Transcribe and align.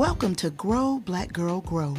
Welcome 0.00 0.34
to 0.36 0.48
Grow 0.48 0.98
Black 1.04 1.30
Girl 1.30 1.60
Grow, 1.60 1.94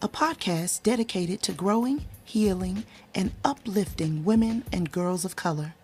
a 0.00 0.08
podcast 0.08 0.84
dedicated 0.84 1.42
to 1.42 1.52
growing, 1.52 2.06
healing, 2.22 2.84
and 3.12 3.32
uplifting 3.44 4.24
women 4.24 4.62
and 4.72 4.92
girls 4.92 5.24
of 5.24 5.34
color. 5.34 5.74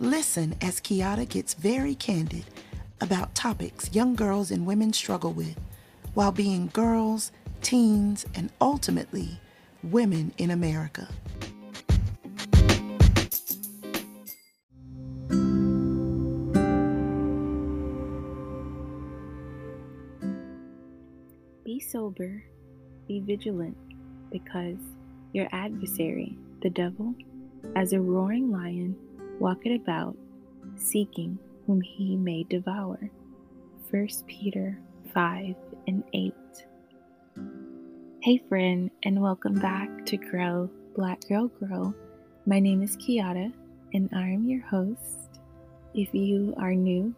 Listen 0.00 0.56
as 0.60 0.80
KiYada 0.80 1.28
gets 1.28 1.54
very 1.54 1.94
candid 1.94 2.46
about 3.00 3.36
topics 3.36 3.94
young 3.94 4.16
girls 4.16 4.50
and 4.50 4.66
women 4.66 4.92
struggle 4.92 5.32
with 5.32 5.54
while 6.14 6.32
being 6.32 6.68
girls, 6.72 7.30
teens, 7.62 8.26
and 8.34 8.50
ultimately 8.60 9.38
women 9.84 10.32
in 10.36 10.50
America. 10.50 11.06
Sober, 21.98 22.44
be 23.08 23.18
vigilant, 23.18 23.76
because 24.30 24.78
your 25.32 25.48
adversary, 25.50 26.38
the 26.62 26.70
devil, 26.70 27.12
as 27.74 27.92
a 27.92 28.00
roaring 28.00 28.52
lion, 28.52 28.94
walketh 29.40 29.82
about, 29.82 30.16
seeking 30.76 31.36
whom 31.66 31.80
he 31.80 32.14
may 32.14 32.44
devour. 32.44 33.10
1 33.90 34.08
Peter 34.28 34.78
5 35.12 35.56
and 35.88 36.04
8. 36.12 36.32
Hey, 38.20 38.44
friend, 38.48 38.92
and 39.02 39.20
welcome 39.20 39.58
back 39.58 40.06
to 40.06 40.16
Grow 40.16 40.70
Black 40.94 41.26
Girl 41.28 41.48
Grow. 41.48 41.92
My 42.46 42.60
name 42.60 42.80
is 42.84 42.96
KiYada, 42.96 43.52
and 43.92 44.08
I 44.14 44.28
am 44.28 44.48
your 44.48 44.62
host. 44.62 45.40
If 45.94 46.14
you 46.14 46.54
are 46.58 46.74
new, 46.74 47.12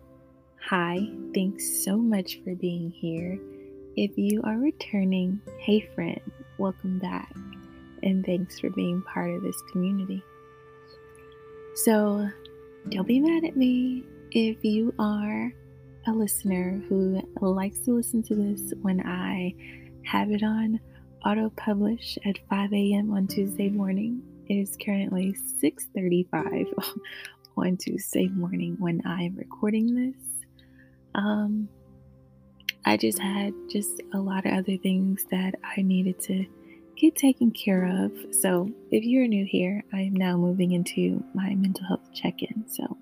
hi, 0.59 1.07
thanks 1.35 1.85
so 1.85 1.99
much 1.99 2.41
for 2.43 2.55
being 2.55 2.91
here. 2.91 3.39
If 4.01 4.17
you 4.17 4.41
are 4.45 4.57
returning, 4.57 5.43
hey, 5.59 5.87
friend, 5.95 6.23
welcome 6.57 6.99
back, 7.01 7.37
and 8.03 8.25
thanks 8.25 8.59
for 8.59 8.71
being 8.71 9.03
part 9.03 9.35
of 9.35 9.43
this 9.43 9.61
community. 9.71 10.23
So, 11.75 12.27
don't 12.89 13.07
be 13.07 13.21
mad 13.21 13.45
at 13.45 13.59
me 13.59 14.05
if 14.31 14.65
you 14.65 14.95
are 14.99 15.53
a 16.07 16.13
listener 16.13 16.83
who 16.89 17.21
likes 17.43 17.81
to 17.81 17.95
listen 17.95 18.23
to 18.23 18.35
this 18.35 18.73
when 18.81 19.03
I 19.07 19.55
have 20.07 20.31
it 20.31 20.43
on 20.43 20.81
auto 21.27 21.51
publish 21.59 22.17
at 22.25 22.39
5 22.49 22.73
a.m. 22.73 23.13
on 23.13 23.27
Tuesday 23.27 23.69
morning. 23.69 24.23
It 24.47 24.55
is 24.55 24.79
currently 24.83 25.37
6:35 25.63 26.73
on 27.59 27.77
Tuesday 27.77 28.29
morning 28.29 28.77
when 28.79 29.03
I 29.05 29.25
am 29.25 29.37
recording 29.37 29.95
this. 29.95 30.25
Um, 31.15 31.69
I 32.91 32.97
just 32.97 33.21
had 33.21 33.55
just 33.69 34.03
a 34.15 34.19
lot 34.19 34.47
of 34.47 34.53
other 34.53 34.77
things 34.77 35.25
that 35.31 35.55
I 35.63 35.81
needed 35.81 36.19
to 36.23 36.45
get 36.97 37.15
taken 37.15 37.53
care 37.53 37.85
of. 37.85 38.35
So, 38.35 38.69
if 38.91 39.05
you're 39.05 39.29
new 39.29 39.45
here, 39.45 39.85
I 39.93 40.01
am 40.01 40.15
now 40.15 40.37
moving 40.37 40.73
into 40.73 41.23
my 41.33 41.55
mental 41.55 41.87
health 41.87 42.13
check-in. 42.13 42.65
So, 42.67 42.97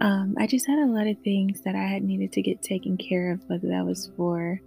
um, 0.00 0.36
I 0.38 0.46
just 0.46 0.68
had 0.68 0.78
a 0.78 0.86
lot 0.86 1.08
of 1.08 1.18
things 1.24 1.60
that 1.62 1.74
I 1.74 1.82
had 1.82 2.04
needed 2.04 2.30
to 2.34 2.42
get 2.42 2.62
taken 2.62 2.96
care 2.96 3.32
of, 3.32 3.40
whether 3.48 3.66
that 3.66 3.84
was 3.84 4.12
for 4.16 4.60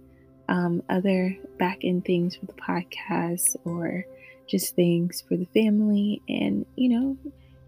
um, 0.50 0.82
other 0.90 1.34
back 1.58 1.78
end 1.82 2.04
things 2.04 2.36
for 2.36 2.44
the 2.44 2.52
podcast 2.52 3.56
or 3.64 4.04
just 4.46 4.76
things 4.76 5.24
for 5.26 5.38
the 5.38 5.48
family. 5.54 6.20
And, 6.28 6.66
you 6.76 6.90
know, 6.90 7.16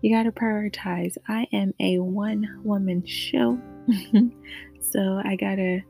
you 0.02 0.14
got 0.14 0.24
to 0.24 0.30
prioritize. 0.30 1.16
I 1.26 1.46
am 1.54 1.72
a 1.80 2.00
one 2.00 2.60
woman 2.62 3.06
show. 3.06 3.58
so 4.82 5.22
I 5.24 5.36
got 5.36 5.54
to 5.54 5.80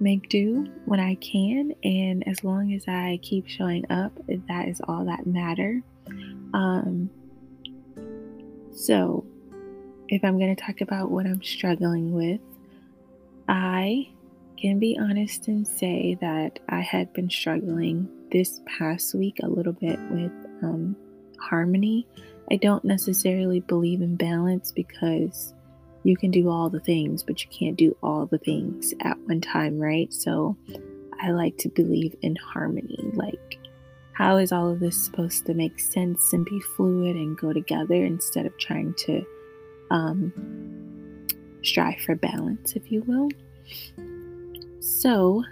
make 0.00 0.28
do 0.28 0.66
when 0.84 1.00
I 1.00 1.16
can. 1.16 1.74
And 1.82 2.26
as 2.26 2.44
long 2.44 2.72
as 2.72 2.86
I 2.88 3.18
keep 3.22 3.48
showing 3.48 3.84
up, 3.90 4.12
that 4.48 4.68
is 4.68 4.80
all 4.86 5.04
that 5.06 5.26
matter. 5.26 5.82
Um, 6.54 7.10
so 8.72 9.24
if 10.08 10.24
I'm 10.24 10.38
going 10.38 10.54
to 10.54 10.62
talk 10.62 10.80
about 10.80 11.10
what 11.10 11.26
I'm 11.26 11.42
struggling 11.42 12.12
with, 12.12 12.40
I 13.48 14.08
can 14.56 14.78
be 14.78 14.98
honest 14.98 15.48
and 15.48 15.66
say 15.66 16.16
that 16.20 16.58
I 16.68 16.80
had 16.80 17.12
been 17.12 17.30
struggling 17.30 18.08
this 18.30 18.60
past 18.66 19.14
week 19.14 19.38
a 19.42 19.48
little 19.48 19.72
bit 19.72 19.98
with 20.10 20.32
um, 20.62 20.96
harmony. 21.38 22.06
I 22.50 22.56
don't 22.56 22.84
necessarily 22.84 23.60
believe 23.60 24.00
in 24.00 24.16
balance 24.16 24.72
because 24.72 25.54
you 26.04 26.16
can 26.16 26.30
do 26.30 26.48
all 26.48 26.70
the 26.70 26.80
things, 26.80 27.22
but 27.22 27.42
you 27.42 27.50
can't 27.50 27.76
do 27.76 27.96
all 28.02 28.26
the 28.26 28.38
things 28.38 28.94
at 29.00 29.18
one 29.20 29.40
time, 29.40 29.78
right? 29.78 30.12
So 30.12 30.56
I 31.20 31.30
like 31.30 31.56
to 31.58 31.68
believe 31.68 32.14
in 32.22 32.36
harmony. 32.36 33.10
Like, 33.14 33.58
how 34.12 34.36
is 34.36 34.52
all 34.52 34.70
of 34.70 34.80
this 34.80 34.96
supposed 34.96 35.46
to 35.46 35.54
make 35.54 35.78
sense 35.78 36.32
and 36.32 36.44
be 36.44 36.60
fluid 36.60 37.16
and 37.16 37.36
go 37.36 37.52
together 37.52 37.94
instead 37.94 38.46
of 38.46 38.56
trying 38.58 38.94
to 38.98 39.24
um, 39.90 40.32
strive 41.62 42.00
for 42.00 42.14
balance, 42.14 42.74
if 42.74 42.90
you 42.90 43.02
will. 43.02 43.28
So, 44.80 45.44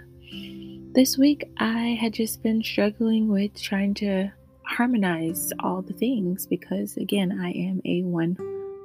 this 0.93 1.17
week 1.17 1.49
I 1.57 1.97
had 1.99 2.13
just 2.13 2.41
been 2.41 2.63
struggling 2.63 3.27
with 3.27 3.59
trying 3.61 3.93
to 3.95 4.31
harmonize 4.63 5.53
all 5.59 5.81
the 5.81 5.93
things 5.93 6.45
because, 6.45 6.97
again, 6.97 7.39
I 7.39 7.51
am 7.51 7.81
a 7.85 8.03
one 8.03 8.35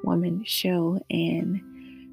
woman 0.03 0.45
show, 0.45 1.01
and 1.11 1.61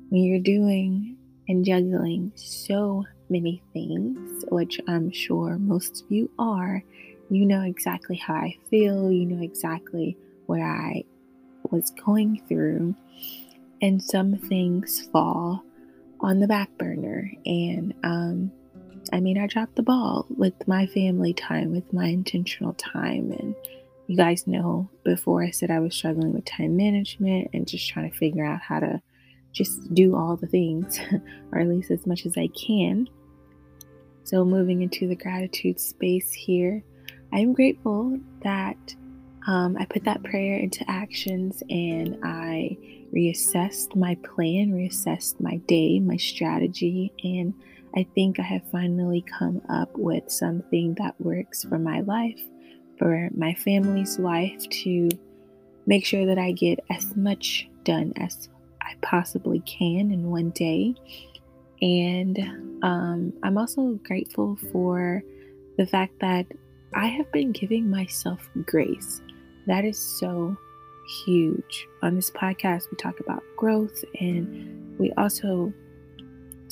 when 0.10 0.24
you're 0.24 0.40
doing 0.40 1.18
and 1.48 1.66
juggling 1.66 2.32
so 2.36 3.06
many 3.30 3.62
things, 3.74 4.46
which 4.50 4.80
I'm 4.88 5.12
sure 5.12 5.58
most 5.58 6.04
of 6.04 6.12
you 6.12 6.30
are, 6.40 6.84
you 7.30 7.46
know 7.46 7.62
exactly 7.62 8.18
how 8.18 8.34
I 8.36 8.58
feel, 8.70 9.12
you 9.12 9.26
know 9.26 9.44
exactly 9.44 10.18
what 10.48 10.62
I 10.62 11.04
was 11.70 11.92
going 11.92 12.42
through, 12.48 12.96
and 13.82 14.02
some 14.02 14.36
things 14.36 15.08
fall 15.12 15.64
on 16.22 16.40
the 16.40 16.48
back 16.48 16.70
burner. 16.78 17.32
And 17.46 17.94
um, 18.04 18.52
I 19.14 19.20
mean, 19.20 19.38
I 19.38 19.48
dropped 19.48 19.76
the 19.76 19.84
ball 19.84 20.26
with 20.30 20.68
my 20.68 20.86
family 20.88 21.34
time, 21.34 21.72
with 21.72 21.92
my 21.94 22.08
intentional 22.08 22.74
time. 22.74 23.32
And 23.32 23.56
you 24.10 24.18
guys 24.18 24.48
know 24.48 24.90
before 25.04 25.44
I 25.44 25.52
said 25.52 25.70
I 25.70 25.80
was 25.80 25.94
struggling 25.94 26.34
with 26.34 26.44
time 26.44 26.76
management 26.76 27.52
and 27.54 27.68
just 27.68 27.88
trying 27.88 28.10
to 28.10 28.18
figure 28.18 28.44
out 28.44 28.60
how 28.60 28.80
to 28.80 29.00
just 29.52 29.94
do 29.94 30.16
all 30.16 30.36
the 30.36 30.48
things, 30.48 31.00
or 31.52 31.60
at 31.60 31.68
least 31.68 31.92
as 31.92 32.08
much 32.08 32.26
as 32.26 32.36
I 32.36 32.48
can. 32.48 33.08
So, 34.24 34.44
moving 34.44 34.82
into 34.82 35.08
the 35.08 35.16
gratitude 35.16 35.80
space 35.80 36.34
here, 36.34 36.84
I'm 37.32 37.54
grateful 37.54 38.20
that 38.42 38.78
um, 39.46 39.78
I 39.80 39.86
put 39.86 40.04
that 40.06 40.24
prayer 40.24 40.58
into 40.58 40.84
actions 40.90 41.62
and 41.70 42.18
I 42.24 42.78
reassessed 43.14 43.96
my 43.96 44.16
plan, 44.16 44.72
reassessed 44.72 45.40
my 45.40 45.58
day, 45.68 46.00
my 46.00 46.18
strategy, 46.18 47.14
and 47.24 47.54
I 47.96 48.08
think 48.16 48.40
I 48.40 48.44
have 48.44 48.64
finally 48.72 49.22
come 49.22 49.62
up 49.70 49.92
with 49.94 50.32
something 50.32 50.96
that 50.96 51.14
works 51.22 51.64
for 51.64 51.78
my 51.78 52.02
life, 52.02 52.42
for 53.00 53.30
my 53.36 53.54
family's 53.56 54.20
life, 54.20 54.62
to 54.70 55.10
make 55.88 56.06
sure 56.06 56.26
that 56.26 56.38
I 56.38 56.52
get 56.52 56.80
as 56.92 57.16
much 57.16 57.68
done 57.84 58.14
as 58.18 58.50
I 58.82 58.94
possibly 59.02 59.62
can 59.62 60.12
in 60.12 60.30
one 60.30 60.52
day. 60.52 60.94
And 61.82 62.38
um, 62.84 63.34
I'm 63.42 63.58
also 63.58 64.00
grateful 64.04 64.58
for 64.72 65.24
the 65.78 65.88
fact 65.88 66.20
that 66.20 66.46
I 66.94 67.08
have 67.08 67.32
been 67.32 67.52
giving 67.52 67.90
myself 67.90 68.48
grace. 68.66 69.22
That 69.68 69.86
is 69.86 69.98
so 69.98 70.58
huge. 71.26 71.88
On 72.02 72.16
this 72.16 72.32
podcast, 72.32 72.92
we 72.92 72.98
talk 72.98 73.20
about 73.20 73.44
growth 73.58 74.04
and 74.20 74.98
we 75.00 75.12
also 75.18 75.74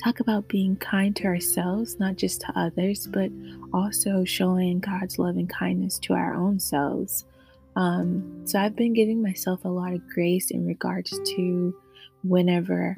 talk 0.03 0.19
about 0.19 0.47
being 0.47 0.75
kind 0.77 1.15
to 1.15 1.25
ourselves, 1.25 1.99
not 1.99 2.15
just 2.15 2.41
to 2.41 2.59
others, 2.59 3.07
but 3.07 3.31
also 3.73 4.23
showing 4.23 4.79
God's 4.79 5.19
love 5.19 5.37
and 5.37 5.49
kindness 5.49 5.99
to 5.99 6.13
our 6.13 6.33
own 6.33 6.59
selves. 6.59 7.25
Um, 7.75 8.43
so 8.45 8.59
I've 8.59 8.75
been 8.75 8.93
giving 8.93 9.21
myself 9.21 9.65
a 9.65 9.69
lot 9.69 9.93
of 9.93 10.07
grace 10.09 10.51
in 10.51 10.65
regards 10.65 11.19
to 11.35 11.75
whenever, 12.23 12.97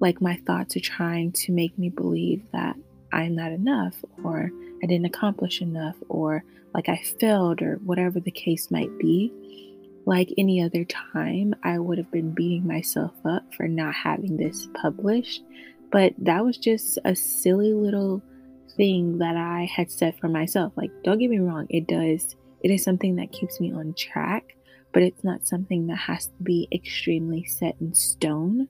like, 0.00 0.20
my 0.20 0.36
thoughts 0.46 0.76
are 0.76 0.80
trying 0.80 1.32
to 1.32 1.52
make 1.52 1.78
me 1.78 1.88
believe 1.88 2.42
that 2.52 2.76
I'm 3.12 3.34
not 3.34 3.52
enough 3.52 3.94
or 4.24 4.50
I 4.82 4.86
didn't 4.86 5.06
accomplish 5.06 5.60
enough 5.60 5.96
or 6.08 6.44
like 6.74 6.88
I 6.88 6.96
failed 7.18 7.62
or 7.62 7.76
whatever 7.84 8.20
the 8.20 8.30
case 8.30 8.70
might 8.70 8.96
be. 8.98 9.32
Like 10.06 10.32
any 10.38 10.62
other 10.62 10.84
time, 10.84 11.54
I 11.62 11.78
would 11.78 11.98
have 11.98 12.10
been 12.10 12.32
beating 12.32 12.66
myself 12.66 13.12
up 13.24 13.42
for 13.54 13.68
not 13.68 13.94
having 13.94 14.36
this 14.36 14.68
published. 14.74 15.42
But 15.90 16.14
that 16.18 16.44
was 16.44 16.58
just 16.58 16.98
a 17.04 17.14
silly 17.14 17.72
little 17.72 18.22
thing 18.76 19.18
that 19.18 19.36
I 19.36 19.68
had 19.74 19.90
set 19.90 20.18
for 20.18 20.28
myself. 20.28 20.72
Like, 20.76 20.90
don't 21.02 21.18
get 21.18 21.30
me 21.30 21.38
wrong, 21.38 21.66
it 21.70 21.86
does, 21.86 22.36
it 22.62 22.70
is 22.70 22.82
something 22.82 23.16
that 23.16 23.32
keeps 23.32 23.60
me 23.60 23.72
on 23.72 23.94
track, 23.94 24.56
but 24.92 25.02
it's 25.02 25.24
not 25.24 25.46
something 25.46 25.86
that 25.86 25.96
has 25.98 26.26
to 26.26 26.42
be 26.42 26.68
extremely 26.72 27.44
set 27.44 27.76
in 27.80 27.94
stone. 27.94 28.68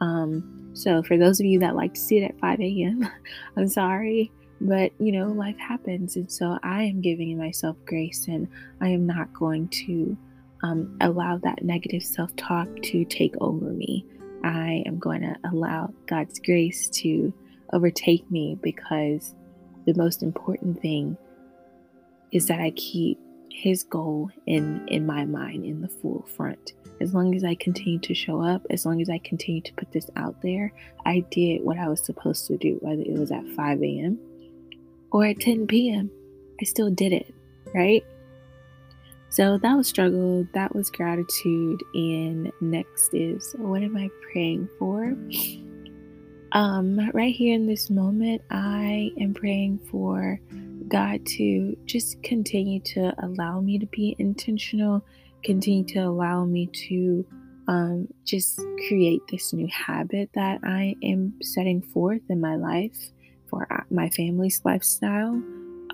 Um, 0.00 0.70
so, 0.74 1.02
for 1.02 1.18
those 1.18 1.40
of 1.40 1.46
you 1.46 1.58
that 1.60 1.76
like 1.76 1.94
to 1.94 2.00
see 2.00 2.18
it 2.18 2.30
at 2.30 2.40
5 2.40 2.60
a.m., 2.60 3.08
I'm 3.56 3.68
sorry. 3.68 4.32
But, 4.60 4.92
you 4.98 5.12
know, 5.12 5.28
life 5.28 5.58
happens. 5.58 6.16
And 6.16 6.30
so 6.30 6.58
I 6.62 6.82
am 6.82 7.00
giving 7.00 7.38
myself 7.38 7.76
grace 7.86 8.28
and 8.28 8.46
I 8.80 8.88
am 8.88 9.06
not 9.06 9.32
going 9.32 9.68
to 9.68 10.16
um, 10.62 10.96
allow 11.00 11.38
that 11.38 11.64
negative 11.64 12.02
self 12.02 12.34
talk 12.36 12.68
to 12.82 13.04
take 13.06 13.34
over 13.40 13.66
me. 13.66 14.04
I 14.44 14.82
am 14.86 14.98
going 14.98 15.22
to 15.22 15.36
allow 15.50 15.92
God's 16.06 16.38
grace 16.38 16.88
to 17.00 17.32
overtake 17.72 18.28
me 18.30 18.58
because 18.60 19.34
the 19.86 19.94
most 19.94 20.22
important 20.22 20.80
thing 20.80 21.16
is 22.32 22.46
that 22.46 22.60
I 22.60 22.70
keep 22.72 23.18
his 23.50 23.82
goal 23.82 24.30
in 24.46 24.86
in 24.88 25.06
my 25.06 25.24
mind 25.24 25.64
in 25.64 25.80
the 25.80 25.88
full 25.88 26.26
front. 26.36 26.72
As 27.00 27.14
long 27.14 27.34
as 27.34 27.44
I 27.44 27.54
continue 27.54 27.98
to 28.00 28.14
show 28.14 28.42
up, 28.42 28.62
as 28.70 28.84
long 28.86 29.00
as 29.00 29.08
I 29.08 29.18
continue 29.18 29.62
to 29.62 29.72
put 29.74 29.90
this 29.92 30.10
out 30.16 30.40
there, 30.42 30.72
I 31.04 31.20
did 31.30 31.62
what 31.62 31.78
I 31.78 31.88
was 31.88 32.04
supposed 32.04 32.46
to 32.46 32.58
do, 32.58 32.76
whether 32.80 33.02
it 33.02 33.18
was 33.18 33.32
at 33.32 33.46
5 33.48 33.82
a.m. 33.82 34.18
or 35.10 35.24
at 35.24 35.40
10 35.40 35.66
p.m. 35.66 36.10
I 36.60 36.64
still 36.64 36.90
did 36.90 37.12
it, 37.12 37.34
right? 37.74 38.04
So 39.30 39.58
that 39.58 39.76
was 39.76 39.86
struggle, 39.86 40.44
that 40.54 40.74
was 40.74 40.90
gratitude, 40.90 41.84
and 41.94 42.52
next 42.60 43.14
is 43.14 43.54
what 43.58 43.80
am 43.82 43.96
I 43.96 44.10
praying 44.32 44.68
for? 44.76 45.16
Um, 46.52 46.98
right 47.14 47.32
here 47.32 47.54
in 47.54 47.68
this 47.68 47.90
moment, 47.90 48.42
I 48.50 49.12
am 49.20 49.32
praying 49.34 49.78
for 49.88 50.40
God 50.88 51.24
to 51.36 51.76
just 51.84 52.20
continue 52.24 52.80
to 52.80 53.14
allow 53.24 53.60
me 53.60 53.78
to 53.78 53.86
be 53.86 54.16
intentional, 54.18 55.04
continue 55.44 55.84
to 55.94 56.00
allow 56.00 56.44
me 56.44 56.66
to 56.88 57.24
um, 57.68 58.08
just 58.24 58.60
create 58.88 59.22
this 59.30 59.52
new 59.52 59.68
habit 59.68 60.30
that 60.34 60.58
I 60.64 60.96
am 61.04 61.34
setting 61.40 61.82
forth 61.82 62.22
in 62.28 62.40
my 62.40 62.56
life 62.56 62.98
for 63.48 63.72
uh, 63.72 63.84
my 63.90 64.10
family's 64.10 64.60
lifestyle. 64.64 65.40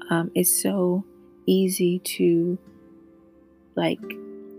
Um, 0.09 0.31
it's 0.35 0.62
so 0.62 1.05
easy 1.47 1.99
to 1.99 2.59
like 3.76 4.00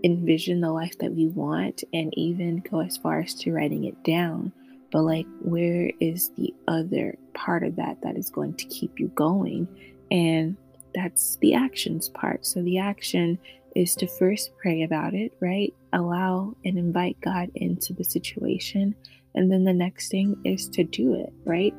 envision 0.04 0.60
the 0.60 0.70
life 0.70 0.96
that 0.98 1.12
we 1.12 1.26
want 1.26 1.84
and 1.92 2.12
even 2.16 2.62
go 2.70 2.80
as 2.80 2.96
far 2.96 3.20
as 3.20 3.34
to 3.34 3.52
writing 3.52 3.84
it 3.84 4.02
down. 4.04 4.52
But, 4.90 5.02
like, 5.02 5.26
where 5.40 5.90
is 6.00 6.30
the 6.36 6.54
other 6.66 7.18
part 7.34 7.62
of 7.62 7.76
that 7.76 8.00
that 8.02 8.16
is 8.16 8.30
going 8.30 8.54
to 8.54 8.64
keep 8.66 8.98
you 8.98 9.08
going? 9.08 9.68
And 10.10 10.56
that's 10.94 11.36
the 11.36 11.54
actions 11.54 12.08
part. 12.08 12.46
So, 12.46 12.62
the 12.62 12.78
action 12.78 13.38
is 13.76 13.94
to 13.96 14.06
first 14.06 14.50
pray 14.56 14.82
about 14.82 15.12
it, 15.12 15.32
right? 15.40 15.74
Allow 15.92 16.54
and 16.64 16.78
invite 16.78 17.20
God 17.20 17.50
into 17.54 17.92
the 17.92 18.04
situation. 18.04 18.94
And 19.34 19.52
then 19.52 19.64
the 19.64 19.74
next 19.74 20.10
thing 20.10 20.36
is 20.44 20.68
to 20.70 20.84
do 20.84 21.14
it, 21.14 21.32
right? 21.44 21.74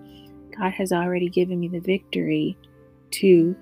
God 0.58 0.72
has 0.74 0.92
already 0.92 1.30
given 1.30 1.60
me 1.60 1.68
the 1.68 1.80
victory 1.80 2.58
to 3.12 3.56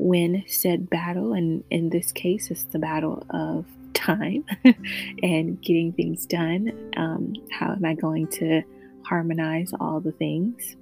win 0.00 0.44
said 0.46 0.90
battle. 0.90 1.32
And 1.32 1.62
in 1.70 1.90
this 1.90 2.12
case, 2.12 2.50
it's 2.50 2.64
the 2.64 2.78
battle 2.78 3.24
of 3.30 3.66
time 3.94 4.44
and 5.22 5.60
getting 5.60 5.92
things 5.92 6.26
done. 6.26 6.92
Um, 6.96 7.34
how 7.50 7.72
am 7.72 7.84
I 7.84 7.94
going 7.94 8.28
to 8.28 8.62
harmonize 9.04 9.72
all 9.78 10.00
the 10.00 10.12
things? 10.12 10.76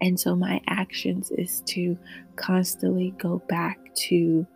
And 0.00 0.20
so 0.20 0.36
my 0.36 0.60
actions 0.68 1.30
is 1.30 1.62
to 1.66 1.96
constantly 2.36 3.14
go 3.18 3.42
back 3.48 3.78
to 4.08 4.46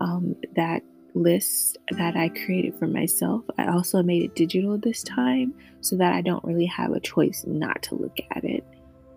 um, 0.00 0.36
that 0.54 0.82
list 1.14 1.78
that 1.92 2.16
I 2.16 2.28
created 2.28 2.78
for 2.78 2.86
myself. 2.86 3.44
I 3.58 3.68
also 3.68 4.02
made 4.02 4.22
it 4.22 4.34
digital 4.34 4.76
this 4.76 5.02
time 5.02 5.54
so 5.80 5.96
that 5.96 6.12
I 6.12 6.20
don't 6.20 6.44
really 6.44 6.66
have 6.66 6.92
a 6.92 7.00
choice 7.00 7.44
not 7.46 7.82
to 7.84 7.94
look 7.94 8.18
at 8.30 8.44
it. 8.44 8.64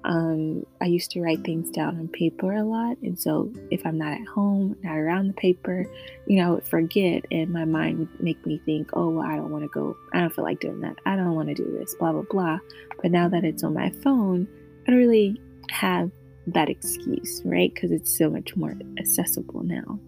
Um, 0.05 0.67
I 0.81 0.85
used 0.85 1.09
to 1.11 1.21
write 1.21 1.43
things 1.43 1.71
down 1.71 1.97
on 1.97 2.07
paper 2.07 2.53
a 2.53 2.63
lot, 2.63 2.97
and 3.01 3.19
so 3.19 3.51
if 3.71 3.83
I'm 3.87 3.97
not 3.97 4.13
at 4.13 4.27
home, 4.27 4.75
not 4.83 4.97
around 4.97 5.27
the 5.27 5.33
paper, 5.33 5.87
you 6.27 6.37
know, 6.37 6.47
I 6.47 6.51
would 6.51 6.67
forget, 6.67 7.25
and 7.31 7.51
my 7.51 7.65
mind 7.65 7.97
would 7.97 8.19
make 8.21 8.45
me 8.45 8.61
think, 8.65 8.91
oh, 8.93 9.09
well, 9.09 9.25
I 9.25 9.35
don't 9.35 9.49
want 9.49 9.63
to 9.63 9.67
go, 9.69 9.97
I 10.13 10.19
don't 10.19 10.33
feel 10.33 10.43
like 10.43 10.59
doing 10.59 10.81
that, 10.81 10.97
I 11.07 11.15
don't 11.15 11.33
want 11.33 11.47
to 11.47 11.55
do 11.55 11.75
this, 11.79 11.95
blah, 11.95 12.11
blah, 12.11 12.21
blah. 12.29 12.59
But 13.01 13.09
now 13.09 13.27
that 13.29 13.43
it's 13.43 13.63
on 13.63 13.73
my 13.73 13.89
phone, 14.03 14.47
I 14.87 14.91
don't 14.91 14.99
really 14.99 15.41
have 15.71 16.11
that 16.47 16.69
excuse, 16.69 17.41
right? 17.43 17.73
Because 17.73 17.91
it's 17.91 18.15
so 18.15 18.29
much 18.29 18.55
more 18.55 18.75
accessible 18.99 19.63
now. 19.63 19.99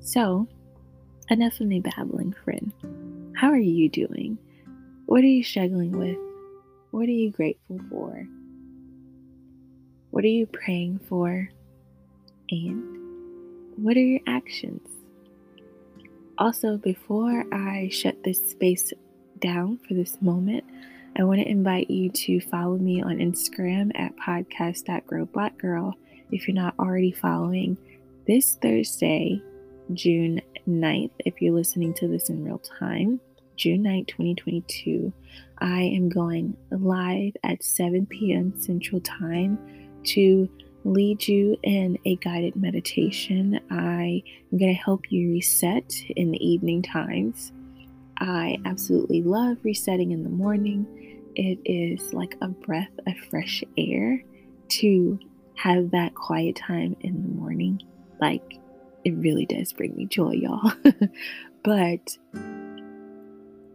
So, 0.00 0.48
enough 1.30 1.60
of 1.60 1.68
me 1.68 1.78
babbling, 1.78 2.34
friend. 2.44 2.72
How 3.36 3.50
are 3.50 3.56
you 3.56 3.88
doing? 3.88 4.36
What 5.06 5.22
are 5.22 5.28
you 5.28 5.44
struggling 5.44 5.92
with? 5.92 6.18
What 6.90 7.08
are 7.08 7.12
you 7.12 7.30
grateful 7.30 7.78
for? 7.88 8.26
What 10.12 10.24
are 10.24 10.28
you 10.28 10.44
praying 10.44 11.00
for? 11.08 11.48
And 12.50 12.98
what 13.76 13.96
are 13.96 14.00
your 14.00 14.20
actions? 14.26 14.86
Also, 16.36 16.76
before 16.76 17.46
I 17.50 17.88
shut 17.90 18.22
this 18.22 18.50
space 18.50 18.92
down 19.38 19.78
for 19.88 19.94
this 19.94 20.20
moment, 20.20 20.64
I 21.18 21.24
want 21.24 21.40
to 21.40 21.48
invite 21.48 21.90
you 21.90 22.10
to 22.10 22.40
follow 22.42 22.76
me 22.76 23.00
on 23.02 23.16
Instagram 23.16 23.90
at 23.98 24.14
podcast.growblackgirl 24.18 25.94
if 26.30 26.46
you're 26.46 26.54
not 26.54 26.74
already 26.78 27.12
following. 27.12 27.78
This 28.26 28.58
Thursday, 28.60 29.40
June 29.94 30.42
9th, 30.68 31.12
if 31.20 31.40
you're 31.40 31.54
listening 31.54 31.94
to 31.94 32.06
this 32.06 32.28
in 32.28 32.44
real 32.44 32.60
time, 32.78 33.18
June 33.56 33.82
9th, 33.82 34.08
2022, 34.08 35.10
I 35.56 35.80
am 35.80 36.10
going 36.10 36.54
live 36.70 37.32
at 37.42 37.64
7 37.64 38.04
p.m. 38.04 38.60
Central 38.60 39.00
Time 39.00 39.58
to 40.04 40.48
lead 40.84 41.26
you 41.26 41.56
in 41.62 41.98
a 42.04 42.16
guided 42.16 42.56
meditation. 42.56 43.60
I 43.70 44.22
am 44.52 44.58
going 44.58 44.74
to 44.74 44.80
help 44.80 45.10
you 45.10 45.30
reset 45.30 45.94
in 46.16 46.30
the 46.32 46.44
evening 46.44 46.82
times. 46.82 47.52
I 48.18 48.58
absolutely 48.64 49.22
love 49.22 49.58
resetting 49.62 50.12
in 50.12 50.22
the 50.22 50.30
morning. 50.30 50.86
It 51.34 51.58
is 51.64 52.12
like 52.12 52.36
a 52.40 52.48
breath 52.48 52.92
of 53.06 53.16
fresh 53.30 53.64
air 53.78 54.22
to 54.68 55.18
have 55.54 55.90
that 55.92 56.14
quiet 56.14 56.56
time 56.56 56.96
in 57.00 57.22
the 57.22 57.28
morning. 57.28 57.82
Like, 58.20 58.58
it 59.04 59.12
really 59.12 59.46
does 59.46 59.72
bring 59.72 59.96
me 59.96 60.06
joy, 60.06 60.32
y'all. 60.32 60.72
but 61.64 62.18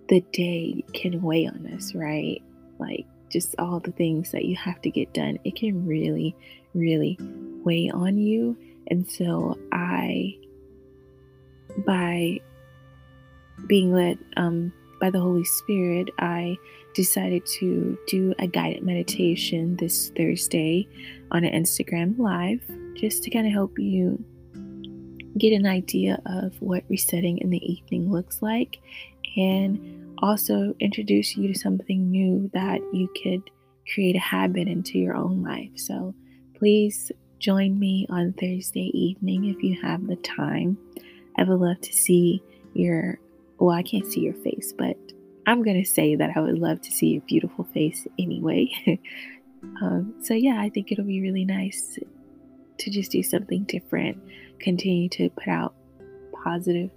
the 0.10 0.22
day 0.32 0.84
can 0.94 1.22
weigh 1.22 1.48
on 1.48 1.68
us, 1.76 1.94
right? 1.94 2.42
Like, 2.80 3.06
just 3.30 3.56
all 3.60 3.80
the 3.80 3.92
things 3.92 4.32
that 4.32 4.46
you 4.46 4.56
have 4.56 4.82
to 4.82 4.90
get 4.90 5.14
done, 5.14 5.38
it 5.44 5.56
can 5.56 5.86
really, 5.86 6.36
really 6.74 7.18
weigh 7.64 7.90
on 7.90 8.18
you. 8.18 8.58
And 8.88 9.10
so 9.10 9.58
I, 9.72 10.38
by 11.86 12.40
being 13.68 13.92
led 13.94 14.18
um, 14.38 14.72
by 15.00 15.10
the 15.10 15.20
Holy 15.20 15.44
Spirit, 15.44 16.10
I 16.20 16.58
decided 16.94 17.46
to 17.46 17.98
do 18.08 18.34
a 18.40 18.48
guided 18.48 18.84
meditation 18.84 19.76
this 19.78 20.10
Thursday 20.18 20.88
on 21.32 21.44
an 21.44 21.54
Instagram 21.54 22.18
Live 22.18 22.62
just 22.96 23.24
to 23.24 23.30
kind 23.30 23.46
of 23.46 23.54
help 23.54 23.78
you 23.78 24.24
get 25.38 25.54
an 25.54 25.68
idea 25.68 26.20
of 26.26 26.60
what 26.62 26.84
resetting 26.90 27.38
in 27.40 27.52
the 27.52 27.72
evening 27.72 28.12
looks 28.12 28.42
like 28.42 28.80
and 29.36 30.07
also 30.20 30.74
introduce 30.80 31.36
you 31.36 31.52
to 31.52 31.60
something 31.60 32.10
new 32.10 32.50
that 32.54 32.80
you 32.94 33.10
could 33.22 33.50
create 33.94 34.16
a 34.16 34.20
habit 34.20 34.68
into 34.68 34.98
your 34.98 35.16
own 35.16 35.44
life. 35.44 35.72
So 35.76 36.14
please 36.58 37.12
join 37.40 37.78
me 37.80 38.08
on 38.10 38.34
Thursday 38.34 38.92
evening 38.94 39.46
if 39.46 39.62
you 39.64 39.80
have 39.82 40.08
the 40.08 40.16
time. 40.18 40.78
I 41.38 41.44
would 41.44 41.60
love 41.60 41.82
to 41.82 41.94
see 41.94 42.42
your, 42.74 43.20
well, 43.60 43.76
I 43.76 43.84
can't 43.84 44.06
see 44.06 44.22
your 44.22 44.34
face, 44.36 44.74
but 44.78 44.98
I'm 45.46 45.64
going 45.64 45.82
to 45.82 45.90
say 45.90 46.16
that 46.16 46.32
I 46.36 46.40
would 46.40 46.60
love 46.60 46.82
to 46.82 46.92
see 46.92 47.08
your 47.08 47.22
beautiful 47.22 47.64
face 47.66 48.08
anyway. 48.20 48.70
um, 49.82 50.16
so, 50.22 50.34
yeah, 50.34 50.60
I 50.60 50.70
think 50.70 50.92
it'll 50.92 51.06
be 51.06 51.22
really 51.22 51.46
nice 51.46 51.98
to 52.80 52.90
just 52.90 53.12
do 53.12 53.24
something 53.24 53.64
different, 53.64 54.22
continue 54.60 55.10
to 55.10 55.30
put 55.30 55.48
out 55.48 55.76
positive 56.44 56.90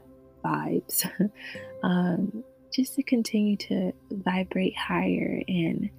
vibes. 0.45 1.09
um, 1.83 2.43
just 2.73 2.95
to 2.95 3.03
continue 3.03 3.57
to 3.57 3.93
vibrate 4.11 4.77
higher 4.77 5.43
and 5.49 5.91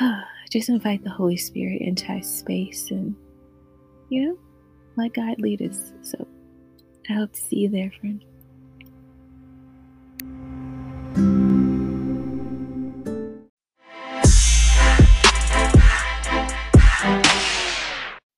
uh, 0.00 0.20
just 0.50 0.68
invite 0.68 1.04
the 1.04 1.10
Holy 1.10 1.36
Spirit 1.36 1.80
into 1.80 2.12
our 2.12 2.22
space 2.22 2.90
and, 2.90 3.14
you 4.08 4.26
know, 4.26 4.38
let 4.96 5.14
God 5.14 5.40
lead 5.40 5.62
us. 5.62 5.92
So 6.02 6.26
I 7.08 7.14
hope 7.14 7.32
to 7.32 7.40
see 7.40 7.60
you 7.60 7.68
there, 7.68 7.90
friend. 8.00 8.24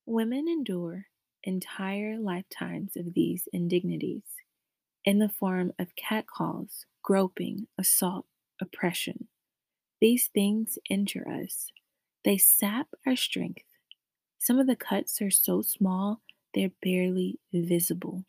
Women 0.05 0.47
endure 0.47 1.07
entire 1.43 2.17
lifetimes 2.17 2.95
of 2.95 3.13
these 3.13 3.47
indignities 3.51 4.23
in 5.03 5.19
the 5.19 5.29
form 5.29 5.71
of 5.77 5.95
catcalls, 5.95 6.85
groping, 7.05 7.67
assault, 7.77 8.27
oppression. 8.61 9.29
These 10.01 10.29
things 10.29 10.79
injure 10.89 11.27
us. 11.29 11.71
They 12.25 12.37
sap 12.37 12.89
our 13.07 13.15
strength, 13.17 13.65
Some 14.39 14.59
of 14.59 14.67
the 14.67 14.77
cuts 14.77 15.21
are 15.21 15.31
so 15.31 15.61
small 15.63 16.21
they're 16.55 16.71
barely 16.81 17.39
visible. 17.53 18.25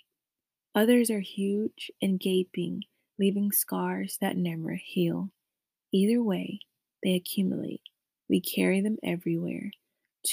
Others 0.74 1.10
are 1.10 1.20
huge 1.20 1.90
and 2.02 2.20
gaping, 2.20 2.84
leaving 3.18 3.52
scars 3.52 4.18
that 4.20 4.36
never 4.36 4.74
heal. 4.76 5.30
Either 5.92 6.22
way, 6.22 6.60
they 7.02 7.14
accumulate. 7.14 7.82
We 8.28 8.40
carry 8.40 8.80
them 8.82 8.98
everywhere, 9.04 9.72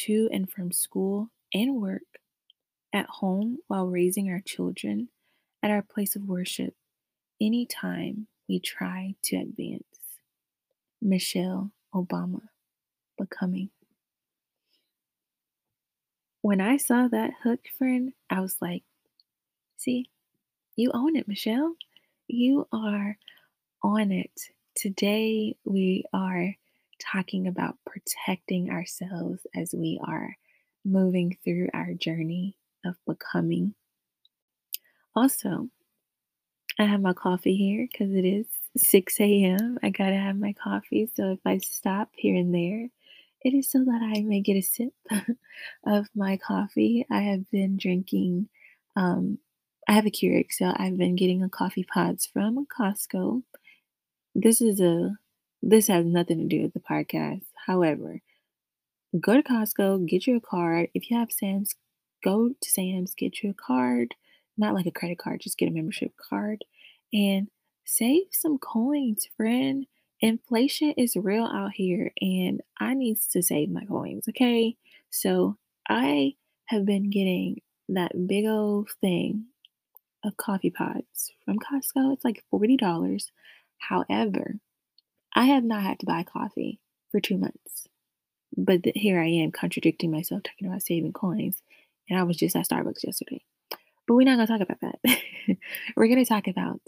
to 0.06 0.30
and 0.34 0.52
from 0.52 0.72
school 0.72 1.30
and 1.54 1.82
work, 1.82 2.20
at 2.94 3.08
home 3.08 3.60
while 3.68 3.88
raising 3.88 4.30
our 4.30 4.42
children, 4.42 5.10
at 5.64 5.72
our 5.72 5.84
place 5.84 6.16
of 6.16 6.24
worship, 6.30 6.76
anytime 7.42 8.28
we 8.48 8.60
try 8.60 9.16
to 9.24 9.38
advance. 9.38 9.84
Michelle 11.02 11.72
Obama, 11.94 12.42
Becoming. 13.18 13.70
When 16.42 16.60
I 16.60 16.78
saw 16.78 17.08
that 17.08 17.32
hook, 17.44 17.62
friend, 17.78 18.14
I 18.30 18.42
was 18.42 18.58
like, 18.62 18.84
see, 19.78 20.10
you 20.76 20.92
own 20.94 21.16
it, 21.16 21.28
Michelle. 21.28 21.76
You 22.28 22.68
are 22.74 23.18
on 23.82 24.12
it. 24.12 24.50
Today, 24.76 25.56
we 25.66 26.04
are 26.14 26.56
talking 27.00 27.48
about 27.48 27.78
protecting 27.86 28.70
ourselves 28.72 29.46
as 29.56 29.74
we 29.74 30.00
are 30.06 30.36
moving 30.86 31.38
through 31.44 31.70
our 31.74 31.94
journey 31.94 32.58
of 32.86 32.96
becoming. 33.06 33.74
Also, 35.16 35.70
I 36.80 36.86
have 36.86 37.02
my 37.02 37.14
coffee 37.14 37.56
here 37.56 37.88
because 37.92 38.14
it 38.14 38.26
is 38.26 38.48
6 38.78 39.20
a.m. 39.20 39.78
I 39.84 39.90
gotta 39.90 40.16
have 40.16 40.38
my 40.38 40.54
coffee. 40.54 41.10
So 41.14 41.34
if 41.34 41.40
I 41.46 41.60
stop 41.60 42.10
here 42.14 42.36
and 42.36 42.54
there, 42.54 42.90
it 43.42 43.54
is 43.54 43.70
so 43.70 43.84
that 43.84 44.02
I 44.02 44.22
may 44.22 44.42
get 44.42 44.58
a 44.58 44.62
sip 44.62 44.94
of 45.86 46.08
my 46.16 46.38
coffee. 46.38 47.06
I 47.12 47.22
have 47.22 47.50
been 47.52 47.78
drinking, 47.78 48.48
um, 48.96 49.38
I 49.88 49.94
have 49.94 50.06
a 50.06 50.12
Keurig, 50.12 50.52
so 50.52 50.74
I've 50.76 50.98
been 50.98 51.16
getting 51.16 51.44
a 51.44 51.50
coffee 51.50 51.84
pods 51.84 52.26
from 52.26 52.66
Costco. 52.66 53.44
This 54.34 54.62
is 54.62 54.80
a, 54.80 55.18
this 55.62 55.88
has 55.88 56.06
nothing 56.06 56.40
to 56.40 56.56
do 56.56 56.64
with 56.64 56.74
the 56.74 56.80
podcast. 56.80 57.44
However, 57.68 58.22
go 59.20 59.36
to 59.36 59.44
Costco, 59.44 60.08
get 60.08 60.26
you 60.26 60.38
a 60.38 60.42
card. 60.42 60.90
If 60.94 61.12
you 61.12 61.18
have 61.18 61.32
Sam's, 61.32 61.76
go 62.24 62.50
to 62.60 62.70
Sam's, 62.70 63.14
get 63.14 63.44
you 63.44 63.52
a 63.52 63.54
card. 63.54 64.16
Not 64.58 64.74
like 64.74 64.86
a 64.86 64.92
credit 64.92 65.18
card, 65.18 65.42
just 65.42 65.58
get 65.58 65.70
a 65.70 65.72
membership 65.72 66.12
card 66.18 66.64
and 67.12 67.48
save 67.86 68.24
some 68.32 68.58
coins, 68.58 69.28
friend. 69.36 69.86
Inflation 70.20 70.94
is 70.98 71.16
real 71.16 71.46
out 71.46 71.72
here 71.74 72.12
and 72.22 72.62
I 72.80 72.94
need 72.94 73.18
to 73.32 73.42
save 73.42 73.70
my 73.70 73.84
coins, 73.86 74.28
okay? 74.30 74.78
So 75.10 75.58
I 75.90 76.36
have 76.66 76.86
been 76.86 77.10
getting 77.10 77.62
that 77.90 78.28
big 78.28 78.46
old 78.46 78.90
thing 79.02 79.48
of 80.24 80.38
coffee 80.38 80.70
pods 80.70 81.34
from 81.44 81.60
Costco. 81.60 82.14
It's 82.14 82.24
like 82.24 82.44
$40. 82.54 83.32
However, 83.80 84.60
I 85.36 85.46
have 85.46 85.64
not 85.64 85.84
had 85.84 86.00
to 86.00 86.06
buy 86.06 86.24
coffee 86.24 86.80
for 87.12 87.20
two 87.20 87.38
months. 87.38 87.88
But 88.56 88.82
here 88.96 89.20
I 89.20 89.28
am 89.28 89.52
contradicting 89.52 90.12
myself, 90.12 90.44
talking 90.44 90.68
about 90.68 90.84
saving 90.84 91.14
coins. 91.14 91.62
And 92.10 92.20
I 92.20 92.24
was 92.24 92.38
just 92.38 92.56
at 92.56 92.68
Starbucks 92.68 93.04
yesterday. 93.04 93.44
But 94.08 94.16
we're 94.16 94.24
not 94.24 94.36
going 94.36 94.48
to 94.48 94.54
talk 94.54 94.62
about 94.62 94.82
that. 94.82 95.58
we're 95.96 96.08
going 96.08 96.24
to 96.24 96.30
talk 96.30 96.48
about 96.48 96.82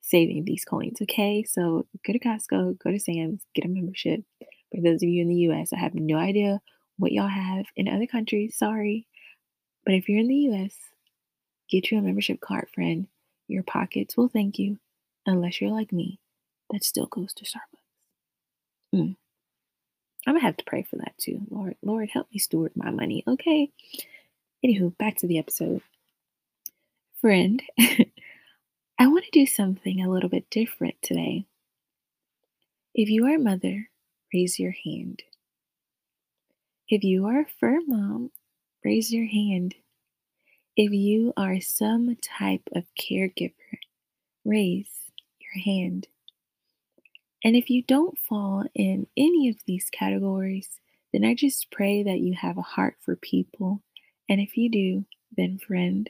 saving 0.00 0.44
these 0.44 0.64
coins, 0.64 1.00
okay? 1.02 1.44
So 1.44 1.86
go 2.06 2.12
to 2.12 2.18
Costco, 2.18 2.78
go 2.78 2.90
to 2.90 2.98
Sam's, 2.98 3.42
get 3.54 3.64
a 3.64 3.68
membership. 3.68 4.20
For 4.40 4.82
those 4.82 5.02
of 5.02 5.08
you 5.08 5.22
in 5.22 5.28
the 5.28 5.50
US, 5.50 5.72
I 5.72 5.78
have 5.78 5.94
no 5.94 6.16
idea 6.16 6.60
what 6.98 7.12
y'all 7.12 7.28
have 7.28 7.66
in 7.76 7.88
other 7.88 8.06
countries. 8.06 8.56
Sorry. 8.56 9.06
But 9.84 9.94
if 9.94 10.08
you're 10.08 10.20
in 10.20 10.28
the 10.28 10.50
US, 10.50 10.74
get 11.70 11.90
you 11.90 11.98
a 11.98 12.02
membership 12.02 12.40
card, 12.40 12.68
friend. 12.74 13.06
Your 13.46 13.62
pockets 13.62 14.16
will 14.16 14.28
thank 14.28 14.58
you, 14.58 14.78
unless 15.24 15.60
you're 15.60 15.70
like 15.70 15.90
me, 15.90 16.20
that 16.70 16.84
still 16.84 17.06
goes 17.06 17.32
to 17.34 17.44
Starbucks. 17.44 18.94
Mm. 18.94 19.16
I'm 20.26 20.34
gonna 20.34 20.44
have 20.44 20.58
to 20.58 20.64
pray 20.64 20.82
for 20.82 20.96
that 20.96 21.14
too. 21.18 21.40
Lord, 21.50 21.76
Lord, 21.82 22.10
help 22.12 22.28
me 22.30 22.38
steward 22.38 22.72
my 22.74 22.90
money, 22.90 23.24
okay? 23.26 23.70
Anywho, 24.64 24.96
back 24.98 25.16
to 25.18 25.26
the 25.26 25.38
episode. 25.38 25.80
Friend, 27.20 27.60
I 28.98 29.08
want 29.08 29.24
to 29.24 29.30
do 29.32 29.44
something 29.44 30.00
a 30.00 30.08
little 30.08 30.28
bit 30.28 30.48
different 30.50 30.94
today. 31.02 31.46
If 32.94 33.08
you 33.08 33.26
are 33.26 33.34
a 33.34 33.40
mother, 33.40 33.88
raise 34.32 34.60
your 34.60 34.74
hand. 34.84 35.24
If 36.88 37.02
you 37.02 37.26
are 37.26 37.40
a 37.40 37.46
fur 37.58 37.80
mom, 37.88 38.30
raise 38.84 39.12
your 39.12 39.26
hand. 39.26 39.74
If 40.76 40.92
you 40.92 41.32
are 41.36 41.60
some 41.60 42.16
type 42.22 42.62
of 42.72 42.84
caregiver, 42.94 43.80
raise 44.44 45.10
your 45.40 45.64
hand. 45.64 46.06
And 47.42 47.56
if 47.56 47.68
you 47.68 47.82
don't 47.82 48.16
fall 48.16 48.64
in 48.76 49.08
any 49.16 49.48
of 49.48 49.56
these 49.66 49.90
categories, 49.90 50.78
then 51.12 51.24
I 51.24 51.34
just 51.34 51.72
pray 51.72 52.04
that 52.04 52.20
you 52.20 52.34
have 52.34 52.58
a 52.58 52.62
heart 52.62 52.94
for 53.00 53.16
people. 53.16 53.82
And 54.28 54.40
if 54.40 54.56
you 54.56 54.70
do, 54.70 55.04
then 55.36 55.58
friend, 55.58 56.08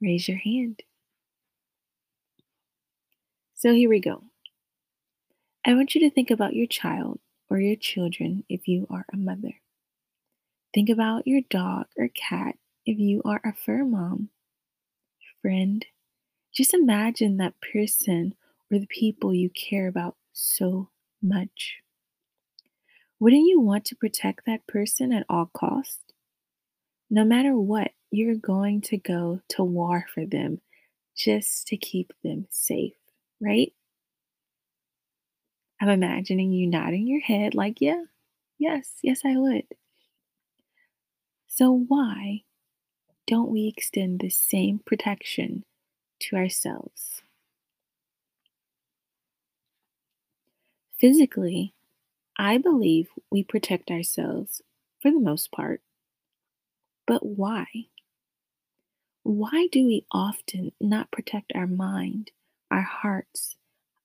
raise 0.00 0.28
your 0.28 0.38
hand. 0.38 0.82
So 3.54 3.72
here 3.72 3.90
we 3.90 4.00
go. 4.00 4.24
I 5.66 5.74
want 5.74 5.94
you 5.94 6.00
to 6.02 6.10
think 6.10 6.30
about 6.30 6.54
your 6.54 6.66
child 6.66 7.20
or 7.50 7.60
your 7.60 7.76
children 7.76 8.44
if 8.48 8.66
you 8.66 8.86
are 8.88 9.04
a 9.12 9.16
mother. 9.16 9.60
Think 10.72 10.88
about 10.88 11.26
your 11.26 11.42
dog 11.50 11.86
or 11.98 12.08
cat 12.08 12.56
if 12.86 12.98
you 12.98 13.20
are 13.24 13.40
a 13.44 13.52
fur 13.52 13.84
mom. 13.84 14.30
Friend, 15.42 15.84
just 16.52 16.72
imagine 16.72 17.36
that 17.36 17.54
person 17.72 18.34
or 18.70 18.78
the 18.78 18.86
people 18.86 19.34
you 19.34 19.50
care 19.50 19.88
about 19.88 20.16
so 20.32 20.88
much. 21.22 21.76
Wouldn't 23.18 23.46
you 23.46 23.60
want 23.60 23.84
to 23.86 23.96
protect 23.96 24.46
that 24.46 24.66
person 24.66 25.12
at 25.12 25.26
all 25.28 25.50
costs? 25.52 26.00
No 27.10 27.24
matter 27.24 27.56
what, 27.56 27.90
you're 28.10 28.34
going 28.36 28.80
to 28.82 28.96
go 28.96 29.40
to 29.48 29.64
war 29.64 30.06
for 30.14 30.26
them 30.26 30.60
just 31.16 31.66
to 31.68 31.76
keep 31.76 32.12
them 32.24 32.46
safe 32.50 32.94
right? 33.40 33.72
I'm 35.80 35.88
imagining 35.88 36.52
you 36.52 36.66
nodding 36.68 37.06
your 37.08 37.20
head 37.20 37.54
like, 37.54 37.80
yeah, 37.80 38.04
yes, 38.58 38.98
yes, 39.02 39.22
I 39.24 39.36
would. 39.36 39.66
So, 41.48 41.70
why 41.70 42.44
don't 43.26 43.50
we 43.50 43.66
extend 43.68 44.20
the 44.20 44.30
same 44.30 44.80
protection 44.80 45.64
to 46.20 46.36
ourselves? 46.36 47.22
Physically, 51.00 51.74
I 52.38 52.58
believe 52.58 53.10
we 53.30 53.44
protect 53.44 53.90
ourselves 53.90 54.62
for 55.00 55.10
the 55.10 55.20
most 55.20 55.52
part. 55.52 55.82
But 57.06 57.26
why? 57.26 57.66
Why 59.30 59.68
do 59.70 59.86
we 59.86 60.06
often 60.10 60.72
not 60.80 61.12
protect 61.12 61.52
our 61.54 61.68
mind 61.68 62.32
our 62.68 62.82
hearts, 62.82 63.54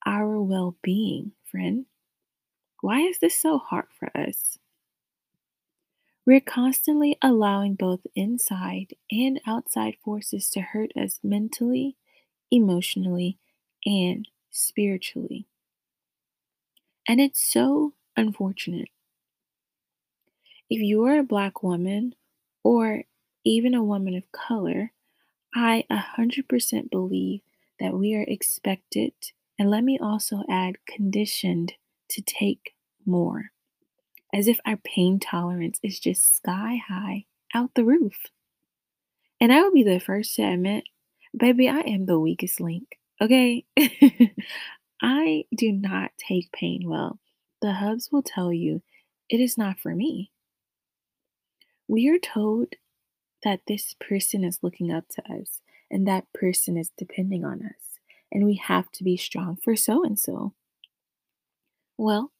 our 0.05 0.39
well 0.39 0.75
being, 0.83 1.31
friend. 1.49 1.87
Why 2.81 2.99
is 2.99 3.17
this 3.17 3.35
so 3.35 3.57
hard 3.57 3.87
for 3.97 4.15
us? 4.15 4.59
We're 6.27 6.41
constantly 6.41 7.17
allowing 7.23 7.73
both 7.73 8.01
inside 8.13 8.93
and 9.09 9.41
outside 9.47 9.95
forces 10.03 10.47
to 10.51 10.61
hurt 10.61 10.91
us 10.95 11.19
mentally, 11.23 11.95
emotionally, 12.51 13.39
and 13.83 14.27
spiritually. 14.51 15.47
And 17.07 17.19
it's 17.19 17.43
so 17.43 17.93
unfortunate. 18.15 18.89
If 20.69 20.81
you 20.81 21.03
are 21.05 21.17
a 21.17 21.23
Black 21.23 21.63
woman 21.63 22.13
or 22.63 23.05
even 23.43 23.73
a 23.73 23.83
woman 23.83 24.15
of 24.15 24.31
color, 24.31 24.91
I 25.55 25.85
100% 25.89 26.91
believe 26.91 27.39
that 27.79 27.93
we 27.93 28.13
are 28.13 28.25
expected, 28.27 29.13
and 29.57 29.69
let 29.69 29.85
me 29.85 29.97
also 29.97 30.43
add 30.49 30.75
conditioned 30.85 31.73
to 32.09 32.21
take 32.21 32.75
more, 33.05 33.51
as 34.33 34.49
if 34.49 34.59
our 34.65 34.75
pain 34.75 35.17
tolerance 35.17 35.79
is 35.81 35.97
just 35.99 36.35
sky 36.35 36.81
high 36.89 37.25
out 37.53 37.71
the 37.73 37.85
roof. 37.85 38.25
And 39.39 39.53
I 39.53 39.61
will 39.61 39.71
be 39.71 39.83
the 39.83 39.99
first 39.99 40.35
to 40.35 40.43
admit, 40.43 40.83
baby, 41.35 41.69
I 41.69 41.79
am 41.79 42.05
the 42.05 42.19
weakest 42.19 42.59
link, 42.59 42.99
okay? 43.21 43.63
I 45.01 45.45
do 45.55 45.71
not 45.71 46.11
take 46.17 46.51
pain 46.51 46.81
well. 46.85 47.19
The 47.61 47.73
hubs 47.73 48.09
will 48.11 48.23
tell 48.23 48.51
you 48.51 48.81
it 49.29 49.39
is 49.39 49.57
not 49.57 49.79
for 49.79 49.95
me. 49.95 50.31
We 51.87 52.09
are 52.09 52.19
told 52.19 52.73
that 53.45 53.61
this 53.67 53.95
person 53.99 54.43
is 54.43 54.59
looking 54.63 54.91
up 54.91 55.07
to 55.07 55.21
us 55.31 55.61
and 55.89 56.05
that 56.05 56.25
person 56.33 56.77
is 56.77 56.91
depending 56.97 57.45
on 57.45 57.61
us, 57.63 57.99
and 58.31 58.43
we 58.43 58.55
have 58.55 58.91
to 58.91 59.03
be 59.03 59.15
strong 59.15 59.55
for 59.55 59.75
so 59.75 60.03
and 60.03 60.19
so. 60.19 60.53
Well, 61.95 62.31